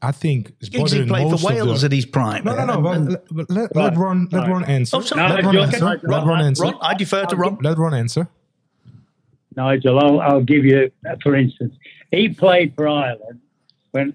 [0.00, 2.44] I think is Giggs, he played most for Wales the, at his prime.
[2.44, 2.80] no, no, no.
[2.80, 4.50] But, And- let, but let, let Ron let Right.
[4.50, 4.96] Ron answer.
[4.96, 5.20] Oh, sorry.
[5.32, 5.78] Let Ron answer.
[5.78, 6.62] can I- Let Ron answer.
[6.64, 7.58] Ron, I defer to Ron.
[7.62, 8.28] Let Ron answer.
[9.56, 11.74] Nigel, I'll, I'll give you, uh, for instance,
[12.10, 13.40] he played for Ireland
[13.92, 14.14] when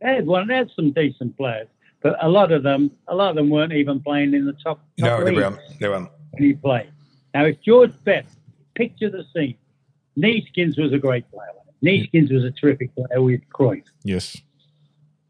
[0.00, 1.68] they had one, they had some decent players,
[2.02, 4.80] but a lot of them, a lot of them weren't even playing in the top.
[4.98, 5.58] top No, they weren't.
[5.80, 6.08] They weren't.
[6.30, 6.90] when he played.
[7.34, 8.36] Now, if George Best,
[8.74, 9.56] picture the scene.
[10.18, 11.48] Neeskens was a great player.
[11.82, 13.84] Neeskens was a terrific player with Cruyff.
[14.04, 14.36] Yes.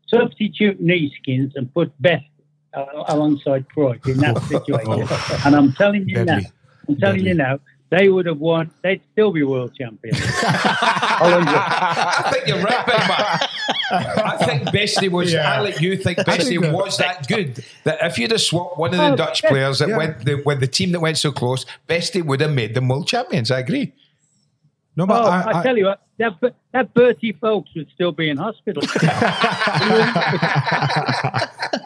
[0.08, 2.24] Substitute Neeskens and put Best
[2.74, 5.08] uh, alongside Cruyff in that situation.
[5.44, 6.42] and I'm telling you Deadly.
[6.42, 6.48] now,
[6.88, 7.58] I'm telling you now,
[7.92, 8.70] they would have won.
[8.82, 10.18] They'd still be world champions.
[10.42, 13.38] I think you're right, big man.
[14.24, 15.32] I think Bestie was.
[15.32, 15.52] Yeah.
[15.52, 18.78] I like you think Bestie think that- was that good that if you'd have swapped
[18.78, 19.50] one of the Oh, Dutch yeah.
[19.50, 19.98] players that Yeah.
[19.98, 23.06] went the, when the team that went so close, Bestie would have made them world
[23.06, 23.50] champions.
[23.50, 23.92] I agree.
[24.96, 26.34] No, but Oh, I, I, I, tell you what, that
[26.72, 28.82] that Berti Vogts would still be in hospital.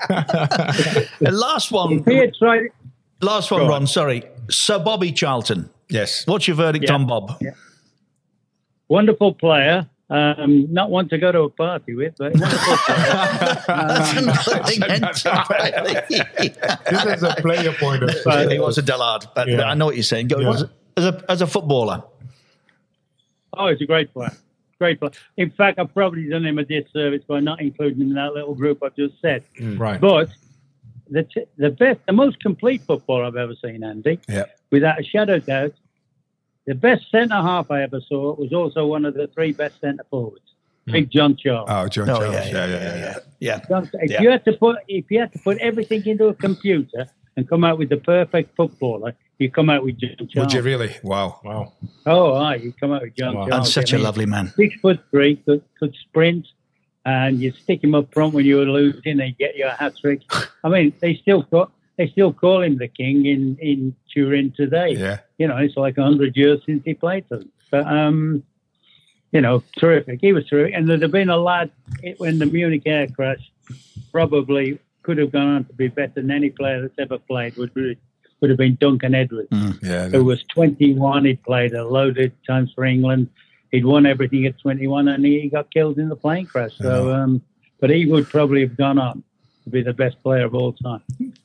[0.09, 2.70] The last one, he had tried.
[3.20, 3.86] last one, Ron.
[3.86, 5.68] Sorry, Sir Bobby Charlton.
[5.89, 6.26] Yes.
[6.26, 6.95] What's your verdict Yeah.
[6.95, 7.41] on Bob?
[8.89, 9.87] Wonderful player.
[10.09, 13.64] Um, not one to go to a party with, but wonderful player.
[13.66, 15.95] That's another thing entirely.
[16.09, 18.49] this is a player point of view.
[18.51, 19.26] he was a Dellard.
[19.34, 19.62] But Yeah.
[19.64, 20.28] I know what you're saying.
[20.28, 20.62] Go, Yeah.
[20.97, 22.03] As a as a footballer,
[23.53, 24.32] Oh, he's a great player.
[24.78, 25.12] Great player.
[25.39, 28.55] In fact, I've probably done him a disservice by not including him in that little
[28.55, 29.43] group I've just said.
[29.61, 30.01] Right.
[30.01, 30.28] But
[31.11, 34.44] the t- the best, the most complete footballer I've ever seen, Andy, Yeah.
[34.70, 35.72] without a shadow of doubt,
[36.66, 40.04] the best centre half I ever saw was also one of the three best centre
[40.11, 40.44] forwards,
[40.86, 40.92] hmm.
[40.92, 41.68] Big John Charles.
[41.70, 42.34] Oh, John Oh, Charles.
[42.34, 42.98] yeah, Yeah, yeah, yeah, yeah.
[42.98, 43.18] yeah.
[43.40, 43.61] yeah.
[43.68, 44.22] John- if Yeah.
[44.22, 47.62] you had to put if you had to put everything into a computer and come
[47.64, 50.34] out with the perfect footballer, you come out with John Charles.
[50.36, 50.96] Would you really?
[51.02, 51.40] Wow.
[51.44, 51.72] Wow.
[52.07, 53.46] Oh, aye, you come out with John Wow.
[53.48, 53.66] Charles.
[53.66, 54.48] And such I a mean, lovely man.
[54.57, 56.46] Six foot three, could, could sprint,
[57.07, 59.94] and you stick him up front when you were losing, and you get your hat
[59.96, 60.20] trick.
[60.64, 64.90] I mean, they still call they still call him the king in in Turin today.
[64.90, 65.18] Yeah.
[65.38, 67.50] You know, it's like hundred years since he played them.
[67.70, 68.42] But um,
[69.32, 70.18] you know, terrific.
[70.20, 71.70] He was terrific, and there'd have been a lad
[72.02, 73.50] it- when the Munich air crash,
[74.12, 77.57] probably could have gone on to be better than any player that's ever played.
[77.57, 77.96] Would be
[78.40, 79.48] would have been Duncan Edwards,
[79.82, 81.24] Yeah, who was 21.
[81.24, 83.30] He'd played a loaded times for England.
[83.72, 86.76] He'd won everything at 21, and he got killed in the plane crash.
[86.78, 87.42] So, um,
[87.80, 89.22] but he would probably have gone on
[89.64, 91.02] to be the best player of all time.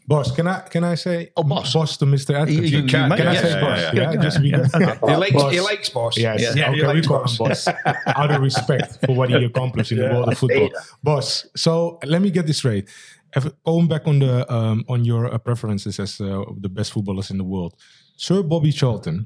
[0.08, 2.36] Boss, can I can I say oh, boss, boss to Mr.
[2.40, 2.72] Atkins?
[2.72, 3.80] You- you can, Can I yeah, say yeah, boss?
[3.80, 4.22] yeah, Yeah, yeah.
[4.22, 4.98] just because Okay.
[5.08, 6.18] He likes- he likes boss.
[6.18, 6.56] Yes.
[6.56, 7.66] Yeah, okay, he we likes call him boss.
[7.66, 7.68] boss.
[8.16, 10.70] Out of respect for what he accomplished in the world of football,
[11.04, 11.48] boss.
[11.56, 12.88] So let me get this straight.
[13.36, 17.32] If, going back on the um, on your uh, preferences as uh, the best footballers
[17.32, 17.74] in the world,
[18.18, 19.26] Sir Bobby Charlton,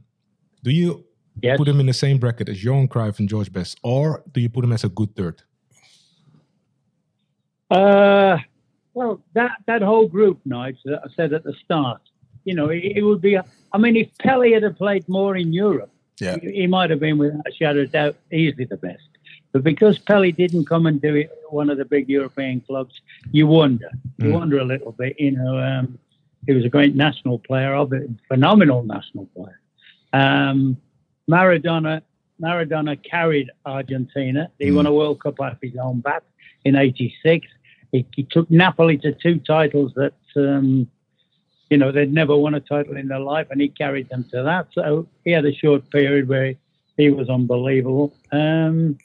[0.63, 1.03] do you
[1.57, 4.49] put him in the same bracket as Johan Cruyff and George Best, or do you
[4.49, 5.41] put him as a good third?
[7.69, 8.37] Uh,
[8.93, 12.01] well, that that whole group, Nigel, that I said at the start,
[12.43, 13.37] you know, it, it would be.
[13.37, 16.37] I mean, if Pelé had played more in Europe, Yeah.
[16.41, 19.03] he, he might have been, without a shadow of doubt, easily the best.
[19.51, 23.01] But because Pelé didn't come and do it at one of the big European clubs,
[23.31, 23.89] you wonder.
[24.19, 24.33] You Mm.
[24.33, 25.19] wonder a little bit.
[25.19, 25.97] You know, um,
[26.45, 29.59] he was a great national player, of it, phenomenal national player.
[30.13, 30.77] Um,
[31.29, 32.01] Maradona,
[32.41, 34.51] Maradona carried Argentina.
[34.59, 36.23] He won a World Cup off his own bat
[36.63, 37.47] in '86.
[37.91, 40.87] He, he took Napoli to two titles that, um,
[41.69, 44.43] you know, they'd never won a title in their life, and he carried them to
[44.43, 44.67] that.
[44.73, 46.55] So he had a short period where
[46.97, 48.13] he was unbelievable.
[48.31, 48.97] Um,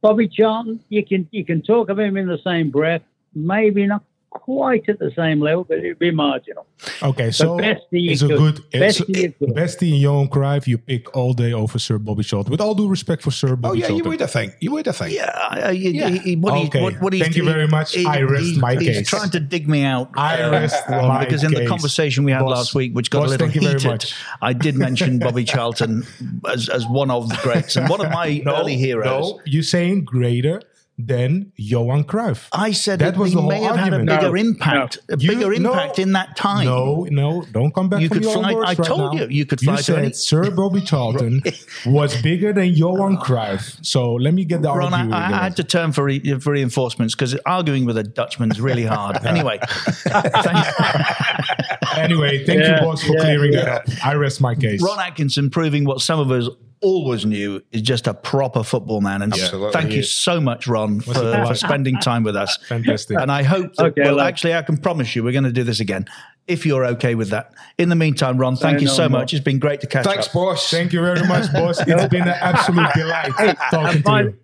[0.00, 3.02] Bobby Charlton, you can you can talk of him in the same breath,
[3.34, 4.02] maybe not
[4.32, 6.66] quite at the same level, but it'd be marginal.
[7.02, 8.56] Okay, so Bestie it's is a good.
[8.56, 9.48] good, it's Bestie is good.
[9.50, 12.50] Bestie and Johan Cruyff you pick all day over Sir Bobby Charlton.
[12.50, 13.96] With all due respect for Sir Oh yeah, Charlton.
[14.04, 14.54] you would have think.
[14.60, 15.14] You would have think.
[15.14, 16.82] Yeah, uh, he- he- what he- Okay.
[16.82, 17.94] what- what Thank you very much.
[17.94, 19.08] he- I rest he- my he's case.
[19.08, 20.10] trying to dig me out.
[20.16, 23.10] I uh, rest Ron, my because in the conversation we had Boss- last week, which
[23.10, 24.14] got boss, a little thank you very heated, much.
[24.40, 26.04] I did mention Bobby Charlton
[26.50, 29.06] as, as one of the greats and one of my No, early heroes.
[29.32, 30.60] No, you're saying greater
[30.98, 32.46] than Johan Cruyff.
[32.52, 34.20] I said that that was he the whole may have had a argument.
[34.20, 35.72] bigger impact, a You- bigger no.
[35.72, 36.66] impact in that time.
[36.66, 39.20] No, no, don't come back You from could your fly- words I right told now.
[39.22, 41.42] you, you could fly You to said any- Sir Bobby Charlton
[41.86, 43.84] was bigger than Johan uh, Cruyff.
[43.84, 45.22] So let me get the Ron, I, argument.
[45.32, 48.84] I had to turn for, re- for reinforcements because arguing with a Dutchman is really
[48.84, 49.16] hard.
[49.26, 49.58] anyway,
[51.96, 53.64] anyway, thank Yeah, you, boss, for yeah, clearing yeah.
[53.64, 54.06] that up.
[54.06, 54.82] I rest my case.
[54.82, 56.48] Ron Atkinson proving what some of us
[56.82, 59.22] always knew is just a proper football man.
[59.22, 59.72] And Absolutely.
[59.72, 61.48] thank you so much, Ron, for, What's it like?
[61.48, 62.56] for spending time with us.
[62.68, 63.18] Fantastic.
[63.18, 64.26] And I hope that, Okay, well, lad.
[64.26, 66.06] actually, I can promise you we're going to do this again
[66.46, 67.52] if you're okay with that.
[67.78, 69.20] In the meantime, Ron, thank you no so more.
[69.20, 69.32] much.
[69.32, 70.32] It's been great to catch Thanks, up.
[70.32, 70.70] Thanks, boss.
[70.70, 71.80] Thank you very much, boss.
[71.86, 73.32] It's been an absolute delight
[73.70, 74.38] talking to you.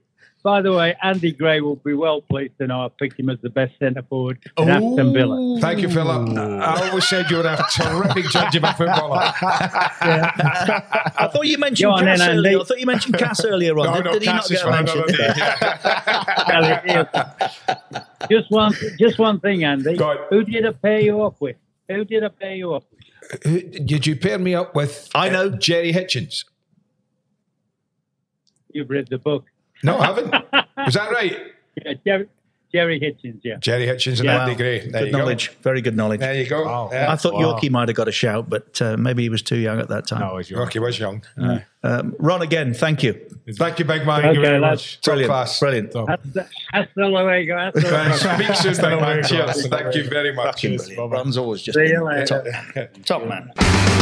[0.48, 3.38] By the way, Andy Gray will be well pleased to know I picked him as
[3.42, 5.58] the best centre forward in Aston Villa.
[5.60, 6.38] Thank you, Philip.
[6.38, 9.30] I always said you were a terrific judge of a footballer.
[9.40, 12.60] I thought you mentioned on Cass then, earlier.
[12.60, 13.86] I thought you mentioned Cass earlier on.
[13.88, 15.06] No, did, no, did he Cass not is get mentioned?
[18.30, 18.30] day.
[18.30, 19.98] just one, just one thing, Andy.
[20.30, 21.56] Who did I pair you up with?
[21.88, 23.42] Who did I pair you up with?
[23.44, 25.10] Who- Did you pair me up with?
[25.14, 25.48] I know.
[25.48, 26.46] uh, Gerry Hitchens.
[28.72, 29.44] You've read the book.
[29.82, 30.30] No, I haven't.
[30.84, 31.36] Was that right?
[31.84, 32.26] Yeah, Gerry,
[32.72, 33.38] Gerry Hitchens.
[33.44, 33.56] Yeah.
[33.60, 34.42] Gerry Hitchens and Yeah.
[34.42, 34.80] Andy Gray.
[34.80, 35.18] There Good you go.
[35.18, 35.50] knowledge.
[35.62, 36.18] Very good knowledge.
[36.18, 36.88] There you go.
[36.90, 37.12] Yeah.
[37.12, 37.56] I thought Wow.
[37.56, 40.08] Yorkie might have got a shout, but uh, maybe he was too young at that
[40.08, 40.18] time.
[40.20, 41.22] No, it's your Rocky was young.
[41.84, 43.12] Um, Ron, again, thank you.
[43.56, 44.22] Thank you, big man.
[44.22, 45.00] Thank you very much.
[45.00, 45.30] Top Brilliant.
[45.30, 45.60] class.
[45.60, 45.94] Brilliant.
[45.94, 47.56] Hasta, hasta luego.
[47.56, 48.14] Hasta luego.
[48.16, 49.18] Speak soon, big man.
[49.22, 49.56] Hasta Cheers.
[49.70, 49.76] luego.
[49.76, 50.46] Thank you very much.
[50.46, 51.12] Fucking brilliant.
[51.12, 52.44] Ron's always just See been you later.
[52.74, 53.97] top, top man.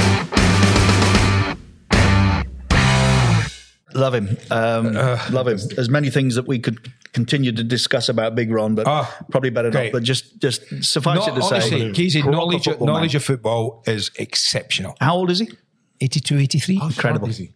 [3.97, 4.36] Love him.
[4.51, 4.92] Um,
[5.32, 5.59] love him.
[5.74, 9.51] There's many things that we could continue to discuss about Big Ron, but Ah, probably
[9.51, 9.84] better great.
[9.86, 9.92] not.
[9.92, 12.94] But just, just suffice No, it to honestly, say, Keysy, proper knowledge, of, football man.
[12.97, 14.94] knowledge of football is exceptional.
[15.01, 15.49] How old is he?
[16.01, 16.76] 82, 83.
[16.78, 17.28] How Incredible.
[17.30, 17.53] Sharp is he?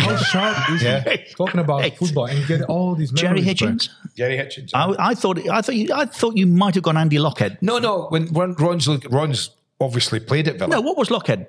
[0.00, 1.08] How sharp is Yeah.
[1.08, 1.18] he?
[1.36, 3.68] Talking about football and get all these Gerry memories back.
[3.70, 3.88] Hitchens.
[4.16, 4.70] Gerry Hitchens.
[4.74, 7.58] I, I thought, I thought, you, I thought you might have gone Andy Lochhead.
[7.62, 8.06] no, no.
[8.08, 10.70] When, when Ron's, Ron's obviously played at Villa.
[10.70, 11.46] No, what was Lochhead?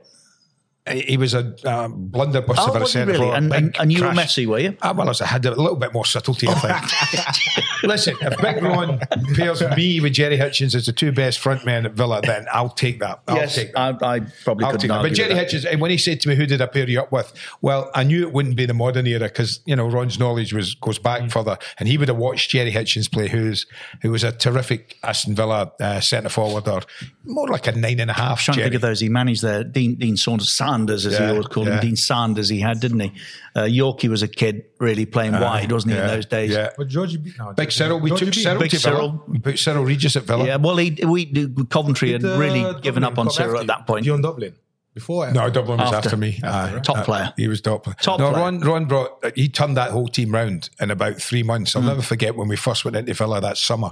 [0.87, 3.23] He was a um, blunderbuss Oh, of a centre really?
[3.23, 4.77] forward, And, and, and you were messy, were you?
[4.83, 7.83] Ah, well, I had a little bit more subtlety, I think.
[7.83, 8.99] Listen, if Big Ron
[9.35, 12.69] pairs me with Gerry Hitchens as the two best front men at Villa, then I'll
[12.69, 13.21] take that.
[13.27, 14.01] I'll yes, take that.
[14.03, 15.01] I, I probably I'll couldn't take that.
[15.01, 15.47] But Gerry that.
[15.49, 17.89] Hitchens, and when he said to me, "Who did I pair you up with?" Well,
[17.95, 20.99] I knew it wouldn't be the modern era because you know Ron's knowledge was goes
[20.99, 21.31] back Mm.
[21.31, 23.65] further, and he would have watched Gerry Hitchens play, who's
[24.01, 26.81] who was a terrific Aston Villa uh, centre forward, or
[27.23, 28.41] more like a nine and a half.
[28.43, 28.99] trying to think of those.
[28.99, 29.63] He managed there.
[29.63, 31.75] Dean, Dean Saunders, Sanders, as Yeah, he always called yeah.
[31.75, 31.81] him.
[31.81, 33.11] Dean Sanders, he had, didn't he?
[33.55, 36.51] Uh, Yorkie was a kid really playing Uh, wide, wasn't he, in those days?
[36.51, 36.69] Yeah.
[36.77, 37.31] But Georgie B.
[37.39, 38.41] No, Big Cyril, we Georgie took B.
[38.43, 38.95] Cyril Big to Villa.
[38.95, 39.23] Cyril.
[39.27, 40.45] We put Cyril Regis at Villa.
[40.45, 41.25] Yeah, well, he, we
[41.69, 44.03] Coventry had Did, uh, really Dublin given up on come Cyril after at that point.
[44.05, 44.55] Dion Dublin.
[44.93, 46.17] Before No, Dublin was after, After.
[46.17, 46.39] me.
[46.41, 46.79] Aye.
[46.81, 47.33] Top Uh, player.
[47.35, 47.97] He was top player.
[48.01, 48.43] Top no, player.
[48.43, 51.75] Ron, Ron brought, uh, he turned that whole team round in about three months.
[51.75, 51.87] I'll Mm.
[51.87, 53.91] never forget when we first went into Villa that summer.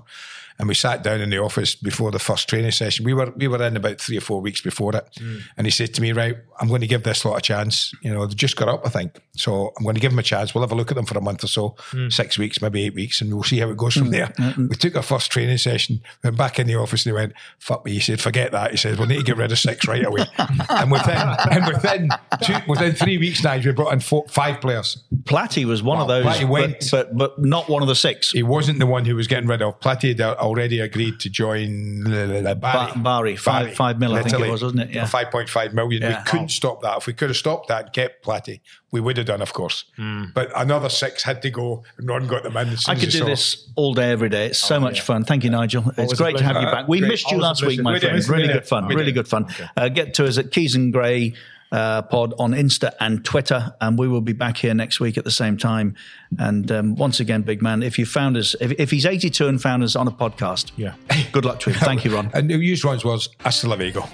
[0.63, 3.03] And we sat down in the office before the first training session.
[3.03, 5.41] We were we were in about three or four weeks before it, Mm.
[5.57, 7.91] and he said to me, "Right, I'm going to give this lot a chance.
[8.01, 10.23] You know, they just got up, I think, so I'm going to give them a
[10.23, 10.55] chance.
[10.55, 12.13] We'll have a look at them for a month or so, Mm.
[12.13, 14.11] six weeks, maybe eight weeks, and we'll see how it goes from Mm.
[14.11, 14.69] there." Mm.
[14.69, 17.83] We took our first training session, went back in the office, and he went, "Fuck
[17.85, 20.05] me." He said, "Forget that." He said, "We need to get rid of six right
[20.05, 20.25] away."
[20.69, 21.17] and within
[21.51, 22.09] and within
[22.41, 25.03] two, within three weeks, now we brought in four, five players.
[25.25, 26.89] Platty was one of those, Platty went.
[26.89, 28.31] but, but but not one of the six.
[28.31, 29.79] He wasn't the one who was getting rid of.
[29.79, 30.17] Platty had
[30.53, 32.91] already agreed to join uh, Bari.
[32.93, 34.89] Ba- Bari, five- five mil, I think it was, wasn't it?
[34.91, 35.05] Yeah.
[35.05, 36.01] Five point five million.
[36.01, 36.19] Yeah.
[36.23, 36.97] We couldn't stop that.
[36.97, 38.59] If we could have stopped that, and kept Platty,
[38.91, 39.85] we would have done, of course.
[40.33, 42.69] But another six had to go, and Ron got them in.
[42.69, 44.45] As soon I could he do saw- this all day, every day.
[44.47, 45.23] It's so much fun.
[45.23, 45.83] Thank you, Nigel.
[45.89, 46.87] It's Always a great to have you back.
[46.87, 47.09] We Great.
[47.09, 48.09] missed you Always last week, my We did.
[48.25, 48.29] friend.
[48.29, 48.87] Really good fun.
[48.87, 49.47] Really good fun.
[49.75, 51.33] Uh, get to us at Keys and Gray
[51.73, 55.23] uh, Pod on Insta and Twitter, and we will be back here next week at
[55.23, 55.95] the same time.
[56.39, 59.61] And um, once again, big man, if you found us, if, if he's 82 and
[59.61, 60.93] found us on a podcast, yeah,
[61.31, 61.79] good luck to him.
[61.79, 62.29] Thank you, Ron.
[62.33, 64.07] And we used Ron's words, hasta luego.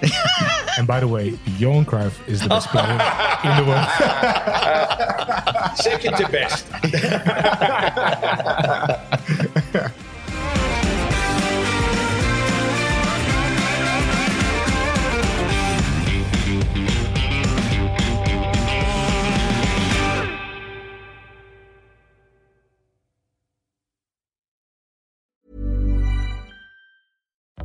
[0.78, 3.86] And by the way, Johan Cruyff is the best player in the world.
[5.76, 6.66] Second to best.